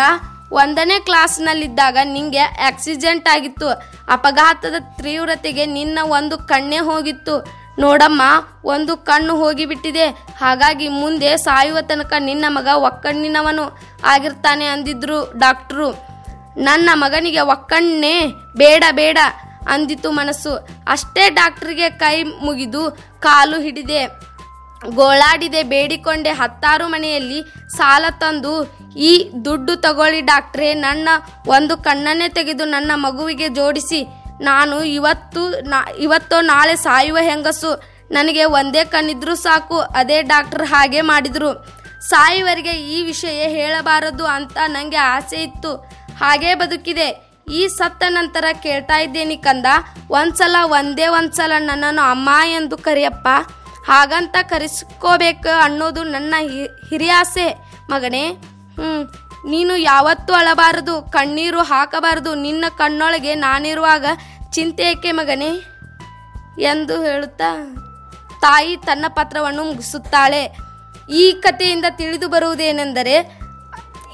ಒಂದನೇ 0.52 1.00
ಕ್ಲಾಸ್ನಲ್ಲಿದ್ದಾಗ 1.00 1.98
ನಿಂಗೆ 2.04 2.38
ಆಕ್ಸಿಡೆಂಟ್ 2.38 3.28
ಆಗಿತ್ತು. 3.28 3.68
ಅಪಘಾತದ 4.12 4.74
ತೀವ್ರತೆಗೆ 5.02 5.66
ನಿನ್ನ 5.66 5.98
ಒಂದು 6.02 6.38
ಕಣ್ಣೇ 6.38 6.78
ಹೋಗಿತ್ತು. 6.78 7.62
ನೋಡಮ್ಮ, 7.78 8.22
ಒಂದು 8.64 8.96
ಕಣ್ಣು 8.96 9.36
ಹೋಗಿಬಿಟ್ಟಿದೆ. 9.36 10.06
ಹಾಗಾಗಿ 10.40 10.88
ಮುಂದೆ 10.88 11.36
ಸಾಯುವ 11.36 11.80
ತನಕ 11.80 12.12
ನಿನ್ನ 12.18 12.44
ಮಗ 12.48 12.68
ಒಕ್ಕಣ್ಣಿನವನು 12.74 13.78
ಆಗಿರ್ತಾನೆ 14.04 14.66
ಅಂದಿದ್ರು 14.66 15.38
ಡಾಕ್ಟ್ರು. 15.38 16.12
ನನ್ನ 16.56 16.90
ಮಗನಿಗೆ 16.94 17.40
ಒಕ್ಕಣ್ಣೆ, 17.40 18.26
ಬೇಡ 18.56 18.85
ಬೇಡ 18.92 19.18
ಅಂದಿತು 19.68 20.11
ಮನಸ್ಸು. 20.11 20.68
ಅಷ್ಟೇ 20.88 21.30
ಡಾಕ್ಟ್ರಿಗೆ 21.30 21.90
ಕೈ 21.90 22.23
ಮುಗಿದು 22.23 22.90
ಕಾಲು 23.21 23.61
ಹಿಡಿದೆ. 23.61 24.32
ಗೋಳಾಡಿದೆ, 24.94 25.62
ಬೇಡಿಕೊಂಡೆ 25.62 26.30
ಹತ್ತಾರು 26.30 26.88
ಮನೆಯಲ್ಲಿ 26.88 27.42
ಸಾಲ 27.76 28.04
ತಂದು, 28.18 28.75
ಈ 28.97 29.30
ದುಡ್ಡು 29.44 29.76
ತಗೊಳ್ಳಿ 29.76 30.21
ಡಾಕ್ಟ್ರೇ, 30.21 30.75
ನನ್ನ 30.75 31.09
ಒಂದು 31.47 31.76
ಕಣ್ಣನ್ನೇ 31.76 32.28
ತೆಗೆದು 32.28 32.64
ನನ್ನ 32.64 32.90
ಮಗುವಿಗೆ 32.94 33.49
ಜೋಡಿಸಿ. 33.49 34.02
ನಾನು 34.40 34.85
ಇವತ್ತು 34.85 35.50
ನಾ, 35.61 35.85
ಇವತ್ತೋ 35.99 36.40
ನಾಳೆ 36.40 36.76
ಸಾಯುವ 36.76 37.18
ಹೆಂಗಸು. 37.23 37.92
ನನಗೆ 38.11 38.44
ಒಂದೇ 38.44 38.85
ಕಣ್ಣಿದ್ರೂ 38.85 39.35
ಸಾಕು, 39.35 39.78
ಅದೇ 39.78 40.23
ಡಾಕ್ಟರ್ 40.23 40.66
ಹಾಗೆ 40.66 41.00
ಮಾಡಿದರು. 41.00 41.82
ಸಾಯುವರಿಗೆ 42.09 42.71
ಈ 42.71 43.02
ವಿಷಯ 43.02 43.49
ಹೇಳಬಾರದು 43.49 44.26
ಅಂತ 44.26 44.59
ನನಗೆ 44.66 44.97
ಆಸೆ 44.97 45.37
ಇತ್ತು. 45.42 46.01
ಹಾಗೇ 46.23 46.55
ಬದುಕಿದೆ. 46.55 47.09
ಈ 47.52 47.69
ಸತ್ತ 47.69 48.02
ನಂತರ 48.09 48.45
ಕೇಳ್ತಾ 48.62 48.99
ಇದ್ದೇನೆ 48.99 49.37
ಕಂದ. 49.37 49.67
ಒಂದ್ಸಲ 50.11 50.57
ಒಂದೇ 50.62 51.07
ಒಂದ್ಸಲ 51.07 51.52
ನನ್ನನ್ನು 51.59 52.02
ಅಮ್ಮ 52.02 52.31
ಎಂದು 52.47 52.76
ಕರೆಯಪ್ಪ. 52.79 53.29
ಹಾಗಂತ 53.87 54.37
ಕರೆಸ್ಕೋಬೇಕು 54.43 55.61
ಅನ್ನೋದು 55.62 56.02
ನನ್ನ 56.05 56.35
ಹಿರಿಯಾಸೆ 56.88 57.47
ಮಗನೇ, 57.91 58.31
ಹ್ಮ್, 58.75 59.05
ನೀನು 59.49 59.76
ಯಾವತ್ತೂ 59.76 60.35
ಅಳಬಾರದು, 60.35 61.02
ಕಣ್ಣೀರು 61.02 61.61
ಹಾಕಬಾರದು. 61.62 62.35
ನಿನ್ನ 62.35 62.64
ಕಣ್ಣೊಳಗೆ 62.79 63.35
ನಾನಿರುವಾಗ 63.35 64.07
ಚಿಂತೆ 64.52 64.83
ಏಕೆ 64.83 65.12
ಮಗನೇ? 65.12 65.50
ಎಂದು 66.61 67.02
ಹೇಳುತ್ತಾ, 67.02 67.50
ತಾಯಿ 68.41 68.76
ತನ್ನ 68.76 69.05
ಪತ್ರವನ್ನು 69.09 69.64
ಮುಗಿಸುತ್ತಾಳೆ. 69.64 70.43
ಈ 71.11 71.33
ಕಥೆಯಿಂದ 71.33 71.85
ತಿಳಿದು 71.91 72.29
ಬರುವುದೇನೆಂದರೆ 72.29 73.41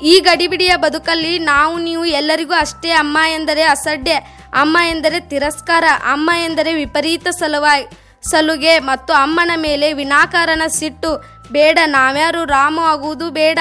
ಈ 0.03 0.21
ಗಡಿಬಿಡಿಯ 0.21 0.77
ಬದುಕಲ್ಲಿ 0.77 1.39
ನಾವು, 1.39 1.79
ನೀವು 1.79 2.05
ಎಲ್ಲರಿಗೂ 2.05 2.53
ಅಷ್ಟೇ 2.53 2.91
ಅಮ್ಮ 2.91 3.19
ಎಂದರೆ 3.35 3.63
ಅಸಡ್ಡೆ, 3.63 4.13
ಅಮ್ಮ 4.55 4.79
ಎಂದರೆ 4.89 5.21
ತಿರಸ್ಕಾರ, 5.21 5.85
ಅಮ್ಮ 6.11 6.31
ಎಂದರೆ 6.45 6.75
ವಿಪರೀತ 6.75 7.29
ಸಲುವಾಗಿ 7.29 7.87
ಸಲುಗೆ 8.31 8.79
ಮತ್ತು 8.79 9.13
ಅಮ್ಮನ 9.13 9.51
ಮೇಲೆ 9.57 9.93
ವಿನಾಕಾರಣ 9.93 10.63
ಸಿಟ್ಟು. 10.69 11.25
ಬೇಡ, 11.53 11.79
ನಾವ್ಯಾರು 11.87 12.45
ರಾಮ 12.45 12.79
ಆಗುವುದು 12.83 13.31
ಬೇಡ. 13.31 13.59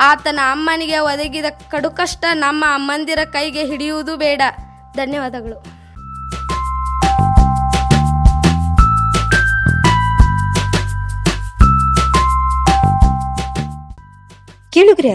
ಆತನ 0.00 0.38
ಅಮ್ಮನಿಗೆ 0.42 0.98
ಒದಗಿದ 0.98 1.44
ಕಡುಕಷ್ಟ 1.70 2.24
ನಮ್ಮ 2.32 2.64
ಅಮ್ಮಂದಿರ 2.64 3.18
ಕೈಗೆ 3.32 3.64
ಹಿಡಿಯುವುದು 3.64 4.16
ಬೇಡ. 4.16 4.42
ಧನ್ಯವಾದಗಳು. 4.96 5.80
ಕೇಳುಗ್ರ 14.70 15.06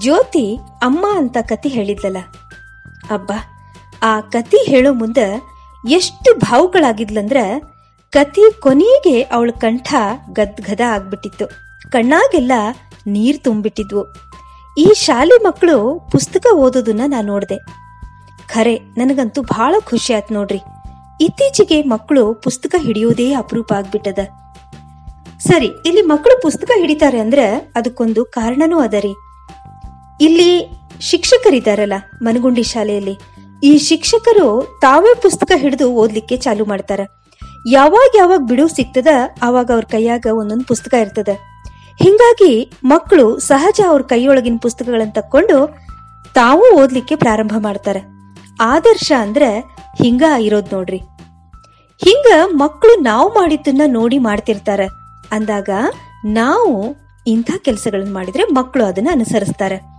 ಜ್ಯೋತಿ 0.00 0.56
ಅಮ್ಮ 0.56 1.06
ಅಂತ 1.16 1.36
ಕತಿ 1.40 1.68
ಹೇಳಿದ್ಲಲ್ಲ. 1.68 2.16
ಅಬ್ಬ, 3.10 3.32
ಆ 4.02 4.20
ಕತಿ 4.20 4.56
ಹೇಳೋ 4.70 4.92
ಮುಂದ 4.92 5.18
ಎಷ್ಟು 5.88 6.38
ಭಾವುಗಳಾಗಿದ್ಲಂದ್ರ 6.38 7.36
ಕತಿ 8.10 8.60
ಕೊನೆಗೆ 8.60 9.22
ಅವಳ 9.22 9.50
ಕಂಠ 9.60 9.94
ಗದ್ಗದ 10.32 10.80
ಆಗ್ಬಿಟ್ಟಿತ್ತು. 10.88 11.46
ಕಣ್ಣಾಗೆಲ್ಲ 11.90 12.52
ನೀರ್ 13.06 13.44
ತುಂಬಿಟ್ಟಿದ್ವು. 13.44 14.14
ಈ 14.78 14.92
ಶಾಲೆ 14.94 15.42
ಮಕ್ಕಳು 15.42 16.08
ಪುಸ್ತಕ 16.12 16.46
ಓದೋದನ್ನ 16.54 17.00
ನಾ 17.06 17.20
ನೋಡಿದೆ. 17.20 17.58
ಖರೆ, 18.48 18.76
ನನಗಂತೂ 18.76 19.42
ಬಹಳ 19.42 19.74
ಖುಷಿ 19.80 20.14
ಆಯ್ತು 20.14 20.34
ನೋಡ್ರಿ. 20.34 20.60
ಇತ್ತೀಚೆಗೆ 21.20 21.82
ಮಕ್ಕಳು 21.82 22.34
ಪುಸ್ತಕ 22.34 22.74
ಹಿಡಿಯೋದೇ 22.78 23.34
ಅಪರೂಪ 23.34 23.72
ಆಗ್ಬಿಟ್ಟದ. 23.72 24.18
ಸರಿ, 25.38 25.66
ಇಲ್ಲಿ 25.66 26.02
ಮಕ್ಕಳು 26.02 26.42
ಪುಸ್ತಕ 26.42 26.70
ಹಿಡಿತಾರೆ 26.78 27.20
ಅಂದ್ರೆ 27.20 27.72
ಅದಕ್ಕೊಂದು 27.76 28.24
ಕಾರಣನೂ 28.24 28.80
ಅದರಿ 28.80 29.14
ಇಲ್ಲಿ 30.20 30.66
ಶಿಕ್ಷಕರಿದ್ದಾರಲ್ಲ 31.00 31.92
ಮನಗುಂಡಿ 32.22 32.62
ಶಾಲೆಯಲ್ಲಿ. 32.62 33.18
ಈ 33.64 33.78
ಶಿಕ್ಷಕರು 33.78 34.78
ತಾವೇ 34.80 35.14
ಪುಸ್ತಕ 35.22 35.52
ಹಿಡಿದು 35.56 35.92
ಓದ್ಲಿಕ್ಕೆ 35.92 36.36
ಚಾಲು 36.36 36.64
ಮಾಡ್ತಾರ. 36.64 37.00
ಯಾವಾಗ 37.70 38.16
ಯಾವಾಗ 38.16 38.40
ಬಿಡು 38.48 38.68
ಸಿಗ್ತದ, 38.68 39.06
ಆವಾಗ 39.42 39.70
ಅವ್ರ 39.74 39.84
ಕೈಯಾಗ 39.84 40.26
ಒಂದೊಂದು 40.32 40.64
ಪುಸ್ತಕ 40.64 40.94
ಇರ್ತದ. 40.94 41.28
ಹಿಂಗಾಗಿ 42.02 42.70
ಮಕ್ಕಳು 42.84 43.38
ಸಹಜ 43.38 43.80
ಅವ್ರ 43.88 44.02
ಕೈಯೊಳಗಿನ 44.02 44.56
ಪುಸ್ತಕಗಳನ್ನು 44.62 45.12
ತಕ್ಕೊಂಡು 45.12 45.76
ತಾವು 46.34 46.82
ಓದ್ಲಿಕ್ಕೆ 46.82 47.16
ಪ್ರಾರಂಭ 47.16 47.52
ಮಾಡ್ತಾರ. 47.58 47.96
ಆದರ್ಶ 48.60 49.12
ಅಂದ್ರೆ 49.18 49.58
ಹಿಂಗ 50.02 50.22
ಇರೋದ್ 50.40 50.74
ನೋಡ್ರಿ. 50.74 50.98
ಹಿಂಗ 52.04 52.26
ಮಕ್ಕಳು 52.52 53.00
ನಾವು 53.00 53.28
ಮಾಡಿದ್ದನ್ನ 53.28 53.80
ನೋಡಿ 53.86 54.18
ಮಾಡ್ತಿರ್ತಾರ. 54.18 54.80
ಅಂದಾಗ 55.32 55.70
ನಾವು 56.24 56.96
ಇಂಥ 57.26 57.50
ಕೆಲಸಗಳನ್ನು 57.58 58.14
ಮಾಡಿದ್ರೆ 58.14 58.44
ಮಕ್ಕಳು 58.44 58.84
ಅದನ್ನ 58.84 59.08
ಅನುಸರಿಸ್ತಾರೆ. 59.12 59.89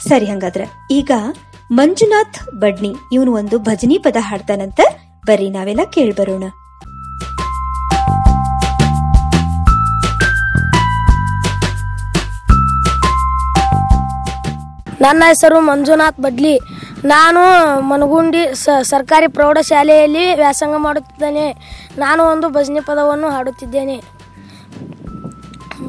ಸರಿ 0.00 0.26
ಹಂಗಾದ್ರೆ, 0.26 0.64
ಈಗ 0.90 1.10
ಮಂಜುನಾಥ್ 1.70 2.60
ಬಡ್ನಿ, 2.60 2.94
ಇವನು 3.12 3.32
ಒಂದು 3.34 3.58
ಭಜನಿ 3.58 3.98
ಪದ 3.98 4.16
ಹಾಡ್ತಾನಂತ 4.20 4.80
ಬರ್ರಿ 5.26 5.50
ನಾವೆಲ್ಲ 5.50 5.80
ಕೇಳ್ಬರೋಣ. 5.84 6.44
ನನ್ನ 15.00 15.22
ಹೆಸರು 15.26 15.60
ಮಂಜುನಾಥ್ 15.60 16.20
ಬಡ್ಲಿ. 16.20 16.58
ನಾನು 17.04 17.40
ಮನಗುಂಡಿ 17.80 18.54
ಸರ್ಕಾರಿ 18.82 19.28
ಪ್ರೌಢಶಾಲೆಯಲ್ಲಿ 19.28 20.34
ವ್ಯಾಸಂಗ 20.34 20.74
ಮಾಡುತ್ತಿದ್ದೇನೆ. 20.76 21.52
ನಾನು 21.98 22.22
ಒಂದು 22.22 22.48
ಭಜನೆ 22.48 22.80
ಪದವನ್ನು 22.80 23.28
ಹಾಡುತ್ತಿದ್ದೇನೆ. 23.30 24.15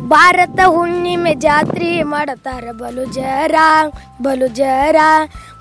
ಭಾರತ 0.08 0.60
ಹುಣ್ಣಿಮೆ 0.66 1.34
ಜಾತ್ರೆ 1.34 2.04
ಮಾಡತಾರ. 2.04 2.64
ಬಲು 2.72 3.06
ಜರ 3.06 3.56
ಬಲು 4.22 4.48
ಜರ 4.48 4.96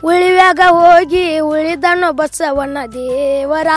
ಉಳಿವ್ಯಾಗ 0.04 0.60
ಹೋಗಿ 0.68 1.38
ಉಳಿದನು 1.38 2.12
ಬಸವಣ್ಣ 2.12 2.78
ದೇವರ 2.92 3.68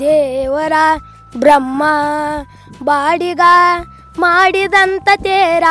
ದೇವರ 0.00 0.72
ಬ್ರಹ್ಮ. 1.36 1.82
ಬಾಡಿಗ 2.84 3.40
ಮಾಡಿದಂತ 4.18 5.08
ತೇರ, 5.16 5.64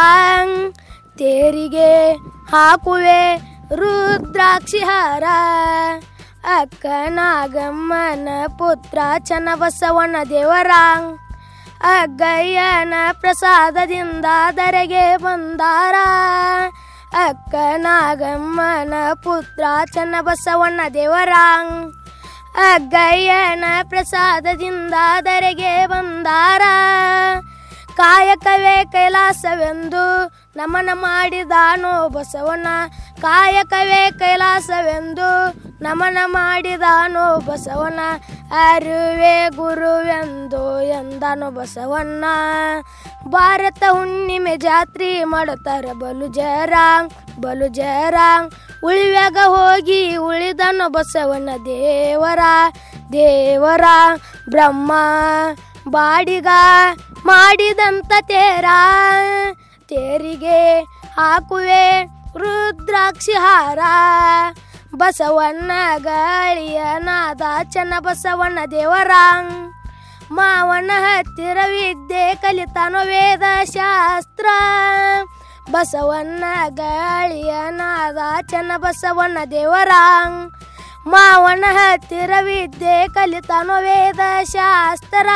ತೇರಿಗೆ 1.17 2.11
ಹಾಕುವೆ 2.51 3.35
ರುದ್ರಾಕ್ಷಿ 3.75 4.79
ಹಾರ. 4.79 5.23
ಅಕ್ಕ 6.57 6.85
ನಾಗಮ್ಮನ 7.09 8.29
ಪುತ್ರ 8.47 8.99
ಚನ್ನಬಸವಣ್ಣ 9.19 10.15
ದೇವರ. 10.29 10.71
ಅಗ್ಗಯ್ಯನ 11.83 12.93
ಪ್ರಸಾದದಿಂದ 13.13 14.25
ದರೆಗೆ 14.57 15.17
ಬಂದಾರ. 15.17 15.95
ಅಕ್ಕ 17.27 17.55
ನಾಗಮ್ಮನ 17.77 18.93
ಪುತ್ರ 19.23 19.63
ಚನ್ನಬಸವಣ್ಣ 19.93 20.81
ದೇವರ. 20.93 21.33
ಅಗ್ಗಯ್ಯನ 22.55 23.65
ಪ್ರಸಾದದಿಂದ 23.89 24.93
ದರೆಗೆ 25.25 25.85
ಬಂದಾರ. 25.85 26.61
ಕಾಯಕವೇ 27.97 28.85
ಕೈಲಾಸವೆಂದು 28.91 30.25
ನಮನ 30.55 30.89
ಮಾಡಿದಾನೋ 30.93 32.09
ಬಸವಣ್ಣ. 32.09 32.67
ಕಾಯಕವೇ 33.21 34.11
ಕೈಲಾಸವೆಂದು 34.19 35.62
ನಮನ 35.83 36.17
ಮಾಡಿದಾನೋ 36.25 37.25
ಬಸವಣ್ಣ. 37.39 37.99
ಅರಿವೆ 38.51 39.49
ಗುರುವೆಂದು 39.49 40.81
ಎಂದನು 40.81 41.47
ಬಸವಣ್ಣ. 41.51 42.25
ಭಾರತ 43.27 43.83
ಹುಣ್ಣಿಮೆ 43.91 44.55
ಜಾತ್ರೆ 44.57 45.23
ಮಾಡುತ್ತಾರೆ 45.23 45.93
ಬಲು 45.93 46.27
ಜರಾಂಗ್ 46.27 47.13
ಬಲು 47.41 47.67
ಜರಾಂಗ್ 47.67 48.53
ಉಳಿವಾಗ 48.83 49.37
ಹೋಗಿ 49.45 50.15
ಉಳಿದನು 50.17 50.91
ಬಸವಣ್ಣ 50.91 51.49
ದೇವರ 51.65 52.39
ದೇವರ 53.13 53.85
ಬ್ರಹ್ಮ. 54.49 54.91
ಬಾಡಿಗ 55.87 56.47
ಮಾಡಿದಂತ 57.25 58.13
ತೇರ, 58.21 58.65
ತೇರಿಗೆ 59.89 60.59
ಹಾಕುವೆ 61.17 61.85
ರುದ್ರಾಕ್ಷಿ 62.37 63.31
ಹಾರ. 63.31 63.79
ಬಸವಣ್ಣ 64.95 65.71
ಗಾಳಿಯ 65.97 66.81
ನಾದ, 66.97 67.41
ಚನ್ನ 67.71 67.93
ಬಸವಣ್ಣ 67.99 68.59
ದೇವರ. 68.71 69.11
ಮಾವನ 70.31 70.91
ಹತ್ತಿರ 70.95 71.57
ವಿದ್ಯೆ 71.65 72.35
ಕಲಿತಾನು 72.35 73.05
ವೇದ 73.05 73.63
ಶಾಸ್ತ್ರ. 73.63 74.45
ಬಸವಣ್ಣ 75.71 76.43
ಗಾಳಿಯ 76.69 77.53
ನಾದ, 77.69 78.17
ಚನ್ನ 78.41 78.71
ಬಸವಣ್ಣ 78.77 79.37
ದೇವರ. 79.51 79.89
ಮಾವನ 81.07 81.65
ಹತ್ತಿರ 81.69 82.31
ವಿದ್ಯೆ 82.41 83.07
ಕಲಿತಾನು 83.07 83.81
ವೇದ 83.81 84.43
ಶಾಸ್ತ್ರ. 84.43 85.27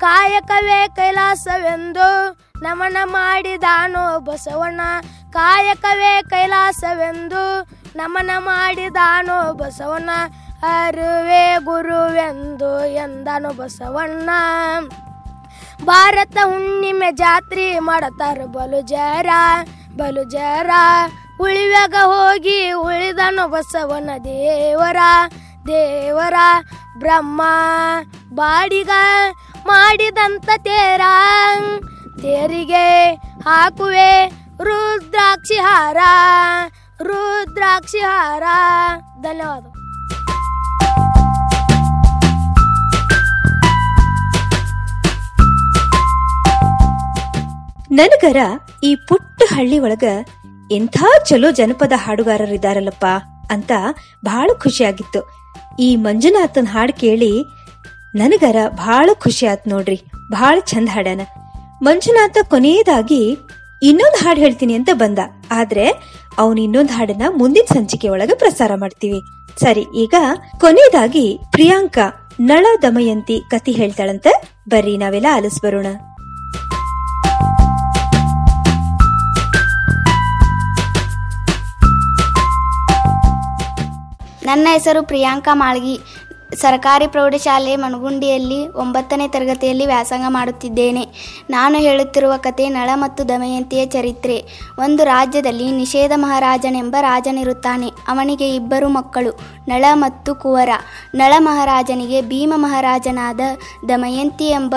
ಕಾಯಕವೇ 0.00 0.88
ಕೈಲಾಸವೆಂದು 0.96 2.30
ನಮನ 2.62 2.96
ಮಾಡಿದಾನು 3.04 4.18
ಬಸವಣ್ಣ. 4.20 4.80
ಕಾಯಕವೇ 5.32 6.22
ಕೈಲಾಸವೆಂದು 6.30 7.74
ನಮನ 7.96 8.30
ಮಾಡಿದಾನೋ 8.38 9.52
ಬಸವಣ್ಣ. 9.52 10.10
ಅರುವೆ 10.62 11.56
ಗುರುವೆಂದು 11.64 12.84
ಎಂದನು 12.84 13.56
ಬಸವಣ್ಣ. 13.56 14.30
ಭಾರತ 15.84 16.36
ಹುಣ್ಣಿಮೆ 16.44 17.12
ಜಾತ್ರೆ 17.12 17.78
ಮಾಡತಾರ 17.78 18.38
ಬಲು 18.44 18.80
ಜರ 18.80 19.26
ಬಲು 19.96 20.24
ಜರ 20.24 20.70
ಉಳಿವಾಗ 21.40 21.94
ಹೋಗಿ 22.02 22.72
ಉಳಿದನು 22.72 23.48
ಬಸವನ 23.48 24.10
ದೇವರ. 24.24 24.96
ದೇವರ 25.66 26.34
ಬ್ರಹ್ಮ 26.98 27.42
ಬಾಡಿಗ 28.34 28.90
ಮಾಡಿದಂತ 29.66 30.50
ತೇರ. 30.58 31.00
ತೇರಿಗೆ 32.22 33.12
ಹಾಕುವೆ 33.44 34.28
ರುದ್ರಾಕ್ಷಿ 34.64 35.54
ಹಾರ. 35.54 35.96
ರುದ್ರಾಕ್ಷಿ 37.00 37.98
ಹಾರ 37.98 38.42
ಧನ್ಯವಾದ. 39.20 39.64
ನನಗರ 47.90 48.36
ಈ 48.82 48.94
ಪುಟ್ಟ 48.94 49.42
ಹಳ್ಳಿ 49.54 49.78
ಒಳಗ 49.78 50.04
ಎಂಥ 50.70 50.98
ಚಲೋ 51.24 51.50
ಜನಪದ 51.50 51.92
ಹಾಡುಗಾರರಿದಾರಲ್ಲಪ್ಪ 51.96 53.06
ಅಂತ 53.50 53.72
ಬಹಳ 54.24 54.50
ಖುಷಿಯಾಗಿತ್ತು. 54.62 55.20
ಈ 55.80 55.96
ಮಂಜುನಾಥನ್ 55.96 56.66
ಹಾಡು 56.66 56.92
ಕೇಳಿ 56.92 57.32
ನನಗರ 58.14 58.56
ಬಹಳ 58.68 59.10
ಖುಷಿ 59.14 59.46
ಆತ್ 59.46 59.68
ನೋಡ್ರಿ 59.68 60.02
ಬಹಳ 60.30 60.60
ಚಂದ 60.60 60.88
ಹಾಡ್ಯಾನ. 60.92 61.20
ಮಂಜುನಾಥ 61.82 62.36
ಕೊನೆಯದಾಗಿ 62.50 63.36
ಇನ್ನೊಂದು 63.88 64.18
ಹಾಡು 64.24 64.40
ಹೇಳ್ತೀನಿ 64.40 64.74
ಅಂತ 64.78 64.90
ಬಂದ. 65.02 65.20
ಆದ್ರೆ 65.50 65.86
ಅವನು 66.42 66.58
ಇನ್ನೊಂದು 66.66 66.92
ಹಾಡನ್ನ 66.92 67.26
ಮುಂದಿನ 67.40 67.66
ಸಂಚಿಕೆ 67.74 68.08
ಒಳಗ 68.14 68.32
ಪ್ರಸಾರ 68.42 68.72
ಮಾಡ್ತೀವಿ. 68.82 69.20
ಸರಿ, 69.62 69.84
ಈಗ 70.04 70.14
ಕೊನೆಯದಾಗಿ 70.62 71.26
ಪ್ರಿಯಾಂಕಾ 71.50 72.06
ನಳ 72.50 72.66
ದಮಯಂತಿ 72.82 73.36
ಕತಿ 73.50 73.72
ಹೇಳ್ತಾಳಂತ 73.72 74.26
ಬರ್ರಿ, 74.68 74.96
ನಾವೆಲ್ಲ 75.02 75.28
ಆಲಿಸ್ 75.36 75.60
ಬರೋಣ. 75.66 75.86
ನನ್ನ 84.48 84.66
ಹೆಸರು 84.72 85.00
ಪ್ರಿಯಾಂಕಾ 85.10 85.52
ಮಾಳ್ಗಿ. 85.54 85.94
ಸರ್ಕಾರಿ 86.54 87.06
ಪ್ರೌಢಶಾಲೆ 87.06 87.76
ಮಣಗುಂಡಿಯಲ್ಲಿ 87.76 88.68
ಒಂಬತ್ತನೇ 88.68 89.28
ತರಗತಿಯಲ್ಲಿ 89.28 89.86
ವ್ಯಾಸಂಗ 89.86 90.24
ಮಾಡುತ್ತಿದ್ದೇನೆ. 90.28 91.06
ನಾನು 91.50 91.78
ಹೇಳುತ್ತಿರುವ 91.78 92.32
ಕತೆ 92.36 92.68
ನಳ 92.68 92.90
ಮತ್ತು 92.94 93.28
ದಮಯಂತಿಯ 93.28 93.86
ಚರಿತ್ರೆ. 93.86 94.44
ಒಂದು 94.78 95.04
ರಾಜ್ಯದಲ್ಲಿ 95.04 95.72
ನಿಷೇಧ 95.72 96.12
ಮಹಾರಾಜನೆಂಬ 96.14 96.96
ರಾಜನಿರುತ್ತಾನೆ. 97.00 97.88
ಅವನಿಗೆ 98.08 98.54
ಇಬ್ಬರು 98.54 98.88
ಮಕ್ಕಳು. 98.88 99.53
ನಳ 99.68 99.84
ಮತ್ತು 99.92 100.34
ಕುವರ. 100.34 100.68
ನಳ 101.14 101.32
ಮಹಾರಾಜನಿಗೆ 101.38 102.22
ಭೀಮ 102.22 102.52
ಮಹಾರಾಜನಾದ 102.56 103.40
ದಮಯಂತಿ 103.88 104.48
ಎಂಬ 104.48 104.74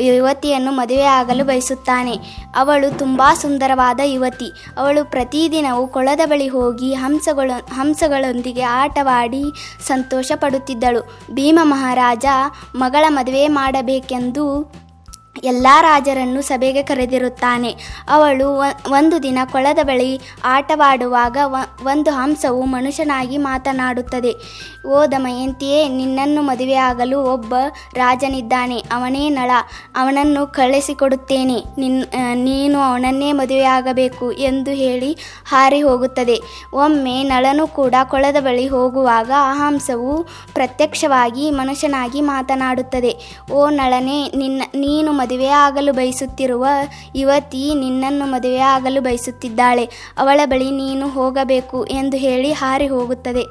ಯುವತಿಯನ್ನು 0.00 0.72
ಮದುವೆಯಾಗಲು 0.72 1.44
ಬಯಸುತ್ತಾನೆ. 1.44 2.14
ಅವಳು 2.56 2.98
ತುಂಬ 2.98 3.22
ಸುಂದರವಾದ 3.34 4.00
ಯುವತಿ. 4.04 4.48
ಅವಳು 4.78 5.04
ಪ್ರತಿದಿನವೂ 5.04 5.86
ಕೊಳದ 5.86 6.20
ಬಳಿ 6.24 6.48
ಹೋಗಿ 6.48 6.94
ಹಂಸಗಳ, 6.94 7.50
ಹಂಸಗಳೊಂದಿಗೆ 7.72 8.62
ಆಟವಾಡಿ 8.62 9.44
ಸಂತೋಷ 9.86 10.32
ಪಡುತ್ತಿದ್ದಳು 10.34 11.18
ಭೀಮ 11.34 11.58
ಮಹಾರಾಜ 11.62 12.24
ಮಗಳ 12.76 13.04
ಮದುವೆ 13.08 13.48
ಮಾಡಬೇಕೆಂದು 13.48 14.44
ಎಲ್ಲ 15.44 15.66
ರಾಜರನ್ನು 15.80 16.42
ಸಭೆಗೆ 16.42 16.82
ಕರೆದಿರುತ್ತಾನೆ. 16.82 17.76
ಅವಳು 18.08 18.62
ಒಂದು 18.90 19.22
ದಿನ 19.22 19.38
ಕೊಳದ 19.52 19.78
ಬಳಿ 19.82 20.20
ಆಟವಾಡುವಾಗ 20.44 21.36
ಒಂದು 21.84 22.10
ಹಂಸವು 22.10 22.62
ಮನುಷ್ಯನಾಗಿ 22.64 23.38
ಮಾತನಾಡುತ್ತದೆ. 23.38 24.34
ಓ 24.86 25.06
ದಮಯಂತಿಯೇ, 25.06 25.88
ನಿನ್ನನ್ನು 25.88 26.42
ಮದುವೆಯಾಗಲು 26.42 27.22
ಒಬ್ಬ 27.22 27.54
ರಾಜನಿದ್ದಾನೆ. 27.94 28.78
ಅವನೇ 28.78 29.28
ನಳ. 29.28 29.50
ಅವನನ್ನು 29.96 30.46
ಕಳಿಸಿಕೊಡುತ್ತೇನೆ 30.46 31.64
ನಿನ್ 31.78 32.04
ನೀನು 32.34 32.78
ಅವನನ್ನೇ 32.78 33.32
ಮದುವೆಯಾಗಬೇಕು 33.32 34.32
ಎಂದು 34.32 34.70
ಹೇಳಿ 34.70 35.16
ಹಾರಿ 35.48 35.82
ಹೋಗುತ್ತದೆ. 35.82 36.40
ಒಮ್ಮೆ 36.74 37.22
ನಳನು 37.22 37.66
ಕೂಡ 37.66 37.94
ಕೊಳದ 38.04 38.36
ಬಳಿ 38.40 38.66
ಹೋಗುವಾಗ 38.68 39.30
ಆ 39.36 39.54
ಹಂಸವು 39.54 40.22
ಪ್ರತ್ಯಕ್ಷವಾಗಿ 40.54 41.50
ಮನುಷ್ಯನಾಗಿ 41.50 42.20
ಮಾತನಾಡುತ್ತದೆ. 42.20 43.16
ಓ 43.52 43.68
ನಳನೇ, 43.68 44.32
ನಿನ್ನ, 44.36 44.62
ನೀನು 44.74 45.12
ಮದುವೆಯಾಗಲು 45.28 45.92
ಬಯಸುತ್ತಿರುವ 45.92 46.66
ಯುವತಿ 47.16 47.74
ನಿನ್ನನ್ನು 47.74 48.26
ಮದುವೆಯಾಗಲು 48.30 49.00
ಬಯಸುತ್ತಿದ್ದಾಳೆ. 49.00 49.84
ಅವಳ 50.18 50.40
ಬಳಿ 50.44 50.70
ನೀನು 50.70 51.08
ಹೋಗಬೇಕು 51.08 51.84
ಎಂದು 51.84 52.16
ಹೇಳಿ 52.16 52.52
ಹಾರಿ 52.52 52.88
ಹೋಗುತ್ತದೆ. 52.88 53.44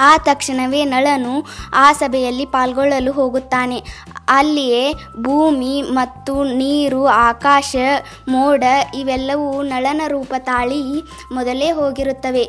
ಆ 0.00 0.16
ತಕ್ಷಣವೇ 0.16 0.84
ನಳನು 0.84 1.46
ಆ 1.74 1.92
ಸಭೆಯಲ್ಲಿ 1.92 2.46
ಪಾಲ್ಗೊಳ್ಳಲು 2.46 3.12
ಹೋಗುತ್ತಾನೆ. 3.12 3.82
ಅಲ್ಲಿಯೇ 4.30 4.94
ಭೂಮಿ 5.20 5.82
ಮತ್ತು 5.82 6.34
ನೀರು, 6.44 7.06
ಆಕಾಶ, 7.06 7.76
ಮೋಡ 8.28 8.64
ಇವೆಲ್ಲವೂ 8.94 9.62
ನಳನ 9.62 10.02
ರೂಪ 10.08 10.34
ತಾಳಿ 10.38 10.82
ಮೊದಲೇ 11.32 11.70
ಹೋಗಿರುತ್ತವೆ. 11.70 12.44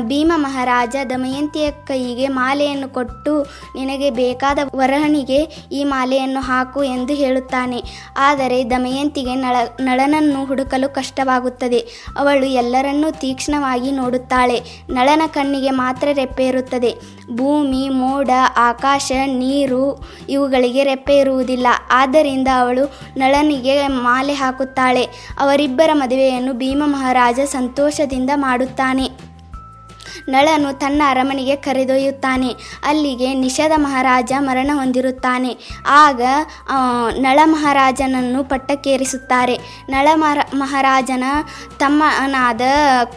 ಭೀಮ 0.00 0.32
ಮಹಾರಾಜ 0.36 0.96
ದಮಯಂತಿಯ 1.10 1.70
ಕೈಗೆ 1.70 2.28
ಮಾಲೆಯನ್ನು 2.28 2.88
ಕೊಟ್ಟು, 2.88 3.34
ನಿನಗೆ 3.74 4.10
ಬೇಕಾದ 4.10 4.58
ವರಹಣಿಗೆ 4.74 5.40
ಈ 5.72 5.84
ಮಾಲೆಯನ್ನು 5.84 6.40
ಹಾಕು 6.40 6.82
ಎಂದು 6.82 7.12
ಹೇಳುತ್ತಾನೆ. 7.12 7.82
ಆದರೆ 8.16 8.58
ದಮಯಂತಿಗೆ 8.70 9.34
ನಳ, 9.34 9.56
ನಳನನ್ನು 9.80 10.44
ಹುಡುಕಲು 10.44 10.88
ಕಷ್ಟವಾಗುತ್ತದೆ. 10.94 11.78
ಅವಳು 12.16 12.46
ಎಲ್ಲರನ್ನೂ 12.46 13.10
ತೀಕ್ಷ್ಣವಾಗಿ 13.10 13.90
ನೋಡುತ್ತಾಳೆ. 13.90 14.58
ನಳನ 14.90 15.22
ಕಣ್ಣಿಗೆ 15.26 15.70
ಮಾತ್ರ 15.70 16.08
ರೆಪ್ಪೆ 16.12 16.46
ಇರುತ್ತದೆ 16.46 16.92
ಭೂಮಿ, 17.36 17.88
ಮೋಡ, 17.88 18.30
ಆಕಾಶ, 18.56 19.12
ನೀರು 19.26 19.84
ಇವುಗಳಿಗೆ 20.28 20.84
ರೆಪ್ಪೆ 20.84 21.05
ಇರುವುದಿಲ್ಲ 21.10 21.66
ಆದ್ದರಿಂದ 21.90 22.48
ಅವಳು 22.60 23.00
ನಳನಿಗೆ 23.16 23.86
ಮಾಲೆ 23.88 24.32
ಹಾಕುತ್ತಾಳೆ. 24.32 25.08
ಅವರಿಬ್ಬರ 25.38 25.90
ಮದುವೆಯನ್ನು 25.92 26.52
ಭೀಮ 26.52 26.82
ಮಹಾರಾಜ 26.86 27.40
ಸಂತೋಷದಿಂದ 27.40 28.30
ಮಾಡುತ್ತಾನೆ. 28.34 29.35
ನಳನು 30.28 30.78
ತನ್ನ 30.78 31.02
ಅರಮನೆಗೆ 31.08 31.56
ಕರೆದೊಯ್ಯುತ್ತಾನೆ. 31.56 32.48
ಅಲ್ಲಿಗೆ 32.84 33.34
ನಿಷಧ 33.34 33.72
ಮಹಾರಾಜ 33.76 34.32
ಮರಣ 34.38 34.70
ಹೊಂದಿರುತ್ತಾನೆ. 34.74 35.56
ಆಗ 35.86 36.20
ನಳ 37.18 37.38
ಮಹಾರಾಜನನ್ನು 37.44 38.44
ಪಟ್ಟಕ್ಕೇರಿಸುತ್ತಾರೆ. 38.44 39.58
ನಳ 39.88 40.08
ಮಹಾರ- 40.14 40.56
ಮಹಾರಾಜನ 40.56 41.24
ತಮ್ಮನಾದ 41.78 42.60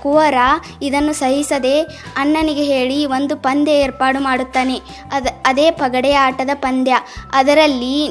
ಕುವರ 0.01 0.35
ಇದನ್ನು 0.81 1.13
ಸಹಿಸದೆ 1.13 1.81
ಅಣ್ಣನಿಗೆ 2.17 2.63
ಹೇಳಿ 2.63 3.05
ಒಂದು 3.05 3.35
ಪಂದ್ಯ 3.35 3.71
ಏರ್ಪಾಡು 3.71 4.19
ಮಾಡುತ್ತಾನೆ. 4.19 4.81
ಅದ, 5.11 5.27
ಅದೇ 5.45 5.71
ಪಗಡೆ 5.71 6.13
ಆಟದ 6.13 6.49
ಪಂದ್ಯ. 6.53 6.95
ಅದರಲ್ಲಿ 7.33 8.07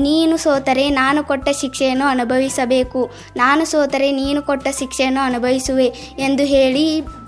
ನೀನು 0.00 0.36
ಸೋತರೆ 0.36 0.90
ನಾನು 0.90 1.24
ಕೊಟ್ಟ 1.24 1.48
ಶಿಕ್ಷೆಯನ್ನು 1.60 2.04
ಅನುಭವಿಸಬೇಕು. 2.04 3.10
ನಾನು 3.36 3.64
ಸೋತರೆ 3.64 4.12
ನೀನು 4.12 4.42
ಕೊಟ್ಟ 4.42 4.68
ಶಿಕ್ಷೆಯನ್ನು 4.78 5.20
ಅನುಭವಿಸುವೆ 5.20 5.86
ಎಂದು 6.18 6.42
ಹೇಳಿ 6.42 7.21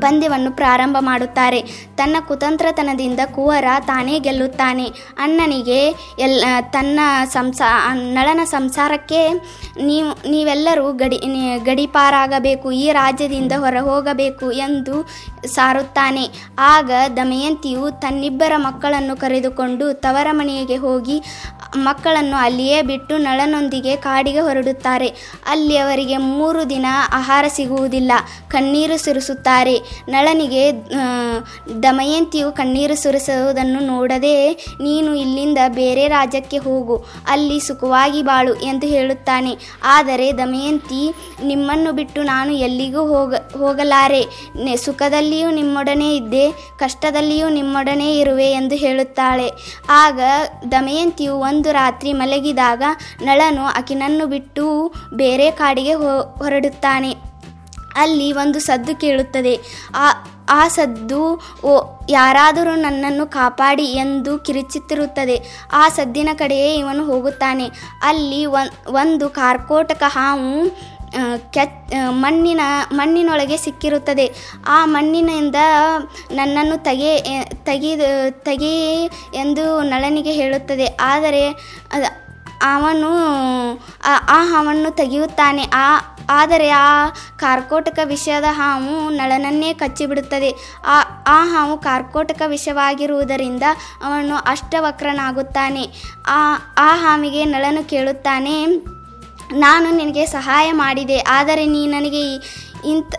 ಪಂದ್ಯವನ್ನು 0.00 0.50
ಪ್ರಾರಂಭ 0.52 0.96
ಮಾಡುತ್ತಾರೆ. 1.00 1.60
ತನ್ನ 1.96 2.16
ಕುತಂತ್ರತನದಿಂದ 2.28 3.20
ಕುವರ 3.34 3.64
ತಾನೇ 3.86 4.18
ಗೆಲ್ಲುತ್ತಾನೆ. 4.18 4.86
ಅಣ್ಣನಿಗೆ 5.18 5.80
ಎಲ್ಲ 6.18 6.44
ತನ್ನ 6.70 7.00
ಸಂಸಾ, 7.24 7.94
ನಳನ 7.94 8.40
ಸಂಸಾರಕ್ಕೆ 8.44 9.32
ನೀವು, 9.82 10.30
ನೀವೆಲ್ಲರೂ 10.30 10.92
ಗಡಿ 10.92 11.20
ಗಡಿಪಾರಾಗಬೇಕು, 11.64 12.72
ಈ 12.72 12.92
ರಾಜ್ಯದಿಂದ 12.92 13.52
ಹೊರ 13.58 13.76
ಹೋಗಬೇಕು 13.80 14.52
ಎಂದು 14.52 15.08
ಸಾರುತ್ತಾನೆ. 15.46 16.28
ಆಗ 16.58 16.90
ದಮಯಂತಿಯು 17.16 18.00
ತನ್ನಿಬ್ಬರ 18.00 18.52
ಮಕ್ಕಳನ್ನು 18.56 19.16
ಕರೆದುಕೊಂಡು 19.16 19.92
ತವರ 19.92 20.26
ಮನೆಗೆ 20.30 20.76
ಹೋಗಿ 20.76 21.22
ಮಕ್ಕಳನ್ನು 21.86 22.36
ಅಲ್ಲಿಯೇ 22.44 22.78
ಬಿಟ್ಟು 22.90 23.14
ನಳನೊಂದಿಗೆ 23.16 23.94
ಕಾಡಿಗೆ 24.06 24.42
ಹೊರಡುತ್ತಾರೆ. 24.46 25.08
ಅಲ್ಲಿ 25.52 25.76
ಅವರಿಗೆ 25.78 26.16
ಮೂರು 26.16 26.60
ದಿನ 26.70 26.86
ಆಹಾರ 27.18 27.44
ಸಿಗುವುದಿಲ್ಲ. 27.56 28.12
ಕಣ್ಣೀರು 28.48 28.96
ಸುರಿಸುತ್ತಾರೆ. 29.04 29.76
ನಳನಿಗೆ 30.08 30.62
ದಮಯಂತಿಯು 31.86 32.48
ಕಣ್ಣೀರು 32.52 32.96
ಸುರಿಸುವುದನ್ನು 33.02 33.80
ನೋಡದೆ, 33.92 34.36
ನೀನು 34.80 35.10
ಇಲ್ಲಿಂದ 35.14 35.60
ಬೇರೆ 35.80 36.04
ರಾಜ್ಯಕ್ಕೆ 36.08 36.60
ಹೋಗು. 36.66 36.96
ಅಲ್ಲಿ 37.28 37.58
ಸುಖವಾಗಿ 37.60 38.22
ಬಾಳು 38.22 38.54
ಎಂದು 38.70 38.86
ಹೇಳುತ್ತಾನೆ. 38.86 39.52
ಆದರೆ 39.96 40.28
ದಮಯಂತಿ, 40.32 41.02
ನಿಮ್ಮನ್ನು 41.42 41.92
ಬಿಟ್ಟು 41.92 42.22
ನಾನು 42.22 42.52
ಎಲ್ಲಿಗೂ 42.68 43.04
ಹೋಗ, 43.12 43.34
ಹೋಗಲಾರೆ. 43.56 44.22
ಸುಖದಲ್ಲಿಯೂ 44.86 45.48
ನಿಮ್ಮೊಡನೆ 45.50 46.08
ಇದ್ದೆ, 46.16 46.44
ಕಷ್ಟದಲ್ಲಿಯೂ 46.78 47.46
ನಿಮ್ಮೊಡನೆ 47.48 48.08
ಇರುವೆ 48.18 48.48
ಎಂದು 48.52 48.76
ಹೇಳುತ್ತಾಳೆ. 48.84 49.48
ಆಗ 50.02 50.20
ದಮಯಂತಿಯು 50.68 51.34
ಒಂದು 51.34 51.56
ರಾತ್ರಿ 51.62 52.12
ಮಲಗಿದಾಗ 52.12 52.82
ನಳನು 53.22 53.64
ಆಕಿನನ್ನು 53.64 54.26
ಬಿಟ್ಟು 54.26 54.94
ಬೇರೆ 55.14 55.50
ಕಾಡಿಗೆ 55.50 55.94
ಹೊರಡುತ್ತಾನೆ. 56.38 57.16
ಅಲ್ಲಿ 57.96 58.32
ಒಂದು 58.32 58.58
ಸದ್ದು 58.58 59.00
ಕೇಳುತ್ತದೆ. 59.00 59.60
ಆ 59.94 60.10
ಆ 60.50 60.68
ಸದ್ದು, 60.68 61.40
ಓ, 61.64 62.00
ಯಾರಾದರೂ 62.10 62.74
ನನ್ನನ್ನು 62.74 63.26
ಕಾಪಾಡಿ 63.26 63.84
ಎಂದು 63.84 64.38
ಕಿರಿಚುತ್ತಿರುತ್ತದೆ. 64.38 65.66
ಆ 65.72 65.88
ಸದ್ದಿನ 65.88 66.28
ಕಡೆಯೇ 66.38 66.74
ಇವನು 66.74 67.04
ಹೋಗುತ್ತಾನೆ. 67.04 67.70
ಅಲ್ಲಿ 68.02 68.46
ಒಂದು 68.86 69.28
ಕಾರ್ಕೋಟಕ 69.28 70.02
ಹಾವು 70.06 70.78
ಆ, 71.16 72.10
ಮಣ್ಣಿನ 72.10 72.60
ಮಣ್ಣಿನೊಳಗೆ 72.92 73.56
ಸಿಕ್ಕಿರುತ್ತದೆ. 73.56 74.34
ಆ 74.66 74.84
ಮಣ್ಣಿನಿಂದ 74.84 75.56
ನನ್ನನ್ನು 76.30 76.82
ತೆಗೆ 76.82 77.20
ತೆಗೆದು 77.64 78.42
ತೆಗೆ 78.44 79.04
ಎಂದು 79.34 79.82
ನಳನಿಗೆ 79.82 80.32
ಹೇಳುತ್ತದೆ. 80.32 80.86
ಆದರೆ 81.00 81.50
ಅವನು 82.62 83.08
ಆ 84.28 84.42
ಹಾವನ್ನು 84.42 84.96
ತೆಗೆಯುತ್ತಾನೆ. 84.96 85.62
ಆ 85.74 85.98
ಆದರೆ 86.30 86.70
ಆ 86.70 87.08
ಕಾರ್ಕೋಟಕ 87.36 87.98
ವಿಷಯದ 88.04 88.44
ಹಾವು 88.50 89.10
ನಳನನ್ನೇ 89.10 89.74
ಕಚ್ಚಿಬಿಡುತ್ತದೆ. 89.74 90.54
ಆ 90.86 91.00
ಆ 91.26 91.44
ಹಾವು 91.44 91.78
ಕಾರ್ಕೋಟಕ 91.78 92.42
ವಿಷವಾಗಿರುವುದರಿಂದ 92.46 93.62
ಅವನು 94.04 94.36
ಅಷ್ಟವಕ್ರನಾಗುತ್ತಾನೆ. 94.36 95.86
ಆ 96.26 96.54
ಆ 96.78 96.96
ಹಾವಿಗೆ 96.96 97.44
ನಳನು 97.44 97.88
ಕೇಳುತ್ತಾನೆ. 97.88 98.64
ನಾನು 99.52 99.90
ನಿನಗೆ 99.96 100.26
ಸಹಾಯ 100.26 100.72
ಮಾಡಿದೆ, 100.72 101.18
ಆದರೆ 101.18 101.66
ನೀ 101.66 101.86
ನನಗೆ 101.86 102.22
ಇಂತ 102.90 103.14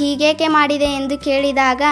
ಹೀಗೇಕೆ 0.00 0.48
ಮಾಡಿದೆ 0.48 0.84
ಎಂದು 0.84 1.16
ಕೇಳಿದಾಗ 1.18 1.82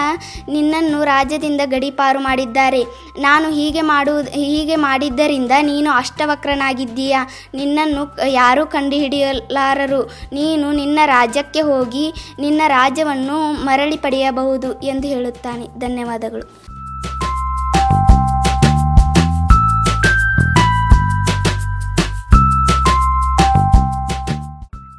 ನಿನ್ನನ್ನು 0.49 1.03
ರಾಜ್ಯದಿಂದ 1.03 1.61
ಗಡೀಪಾರು 1.65 2.19
ಮಾಡಿದ್ದಾರೆ. 2.19 2.81
ನಾನು 3.19 3.49
ಹೀಗೆ 3.49 3.81
ಮಾಡುವುದು 3.81 4.31
ಹೀಗೆ 4.31 4.75
ಮಾಡಿದ್ದರಿಂದ 4.75 5.51
ನೀನು 5.61 5.91
ಅಷ್ಟವಕ್ರನಾಗಿದ್ದೀಯ? 5.91 7.15
ನಿನ್ನನ್ನು 7.53 8.03
ಯಾರೂ 8.27 8.65
ಕಂಡುಹಿಡಿಯಲಾರರು. 8.65 10.01
ನೀನು 10.33 10.71
ನಿನ್ನ 10.71 10.99
ರಾಜ್ಯಕ್ಕೆ 11.05 11.61
ಹೋಗಿ 11.61 12.13
ನಿನ್ನ 12.39 12.61
ರಾಜ್ಯವನ್ನು 12.67 13.39
ಮರಳಿ 13.63 13.97
ಪಡೆಯಬಹುದು 13.97 14.81
ಎಂದು 14.81 15.07
ಹೇಳುತ್ತಾನೆ. 15.07 15.67
ಧನ್ಯವಾದಗಳು. 15.79 16.70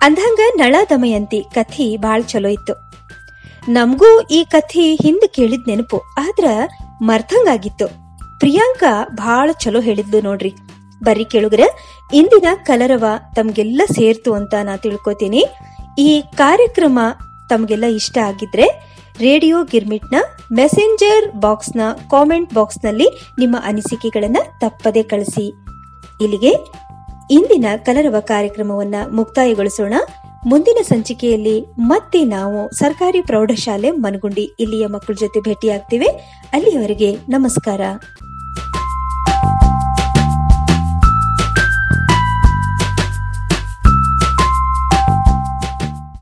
ಅಂದಂಗ 0.02 0.40
ನಳ 0.56 0.76
ದಮಯಂತಿ 0.90 1.40
ಕಥಿ 1.54 1.96
ಬಾಳ್ 1.96 2.24
ಚಲೋ 2.24 2.48
ಇತ್ತು 2.48 2.74
ನಮಗೂ 3.68 4.20
ಈ 4.20 4.44
ಕಥಿ 4.44 4.94
ಹಿಂದ್ 4.94 5.28
ಕೇಳಿದ್ 5.28 5.68
ನೆನಪು, 5.68 5.98
ಆದ್ರ 5.98 6.44
ಮರ್ತಂಗಾಗಿತ್ತು. 7.02 7.86
ಪ್ರಿಯಾಂಕಾ 8.38 9.08
ಭಾಳ 9.14 9.50
ಚಲೋ 9.52 9.80
ಹೇಳಿದ್ಲು 9.80 10.20
ನೋಡ್ರಿ. 10.20 10.52
ಬರ್ರಿ 11.04 11.24
ಕೇಳುಗ್ರ, 11.24 11.60
ಇಂದಿನ 12.14 12.46
ಕಲರವ 12.64 13.04
ತಮ್ಗೆಲ್ಲ 13.34 13.82
ಸೇರ್ತು 13.92 14.34
ಅಂತ 14.34 14.54
ನಾ 14.62 14.76
ತಿಳ್ಕೊತೀನಿ. 14.76 15.44
ಈ 15.98 16.24
ಕಾರ್ಯಕ್ರಮ 16.34 16.98
ತಮ್ಗೆಲ್ಲ 17.48 17.84
ಇಷ್ಟ 17.84 18.18
ಆಗಿದ್ರೆ 18.18 18.66
ರೇಡಿಯೋ 19.20 19.64
ಗಿರ್ಮಿಟ್ನ, 19.64 20.16
ಮೆಸೆಂಜರ್ 20.52 21.32
ಬಾಕ್ಸ್ನ, 21.32 21.80
ಕಾಮೆಂಟ್ 22.10 22.54
ಬಾಕ್ಸ್ನಲ್ಲಿ 22.54 23.08
ನಿಮ್ಮ 23.38 23.56
ಅನಿಸಿಕೆಗಳನ್ನ 23.64 24.36
ತಪ್ಪದೆ 24.60 25.02
ಕಳಿಸಿ. 25.02 25.48
ಇಲ್ಲಿಗೆ 26.20 26.54
ಇಂದಿನ 27.30 27.64
ಕಲರವ 27.76 28.16
ಕಾರ್ಯಕ್ರಮವನ್ನ 28.20 28.94
ಮುಕ್ತಾಯಗೊಳಿಸೋಣ. 29.12 29.94
ಮುಂದಿನ 30.46 30.76
ಸಂಚಿಕೆಯಲ್ಲಿ 30.82 31.66
ಮತ್ತೆ 31.78 32.24
ನಾವು 32.24 32.70
ಸರ್ಕಾರಿ 32.74 33.22
ಪ್ರೌಢಶಾಲೆ 33.22 33.90
ಮನಗುಂಡಿ 33.90 34.56
ಇಲ್ಲಿಯ 34.60 34.86
ಮಕ್ಕಳ 34.86 35.14
ಜೊತೆ 35.20 35.40
ಭೇಟಿಯಾಗ್ತೇವೆ. 35.40 36.06
ಅಲ್ಲಿಯವರೆಗೆ 36.52 37.16
ನಮಸ್ಕಾರ. 37.28 37.80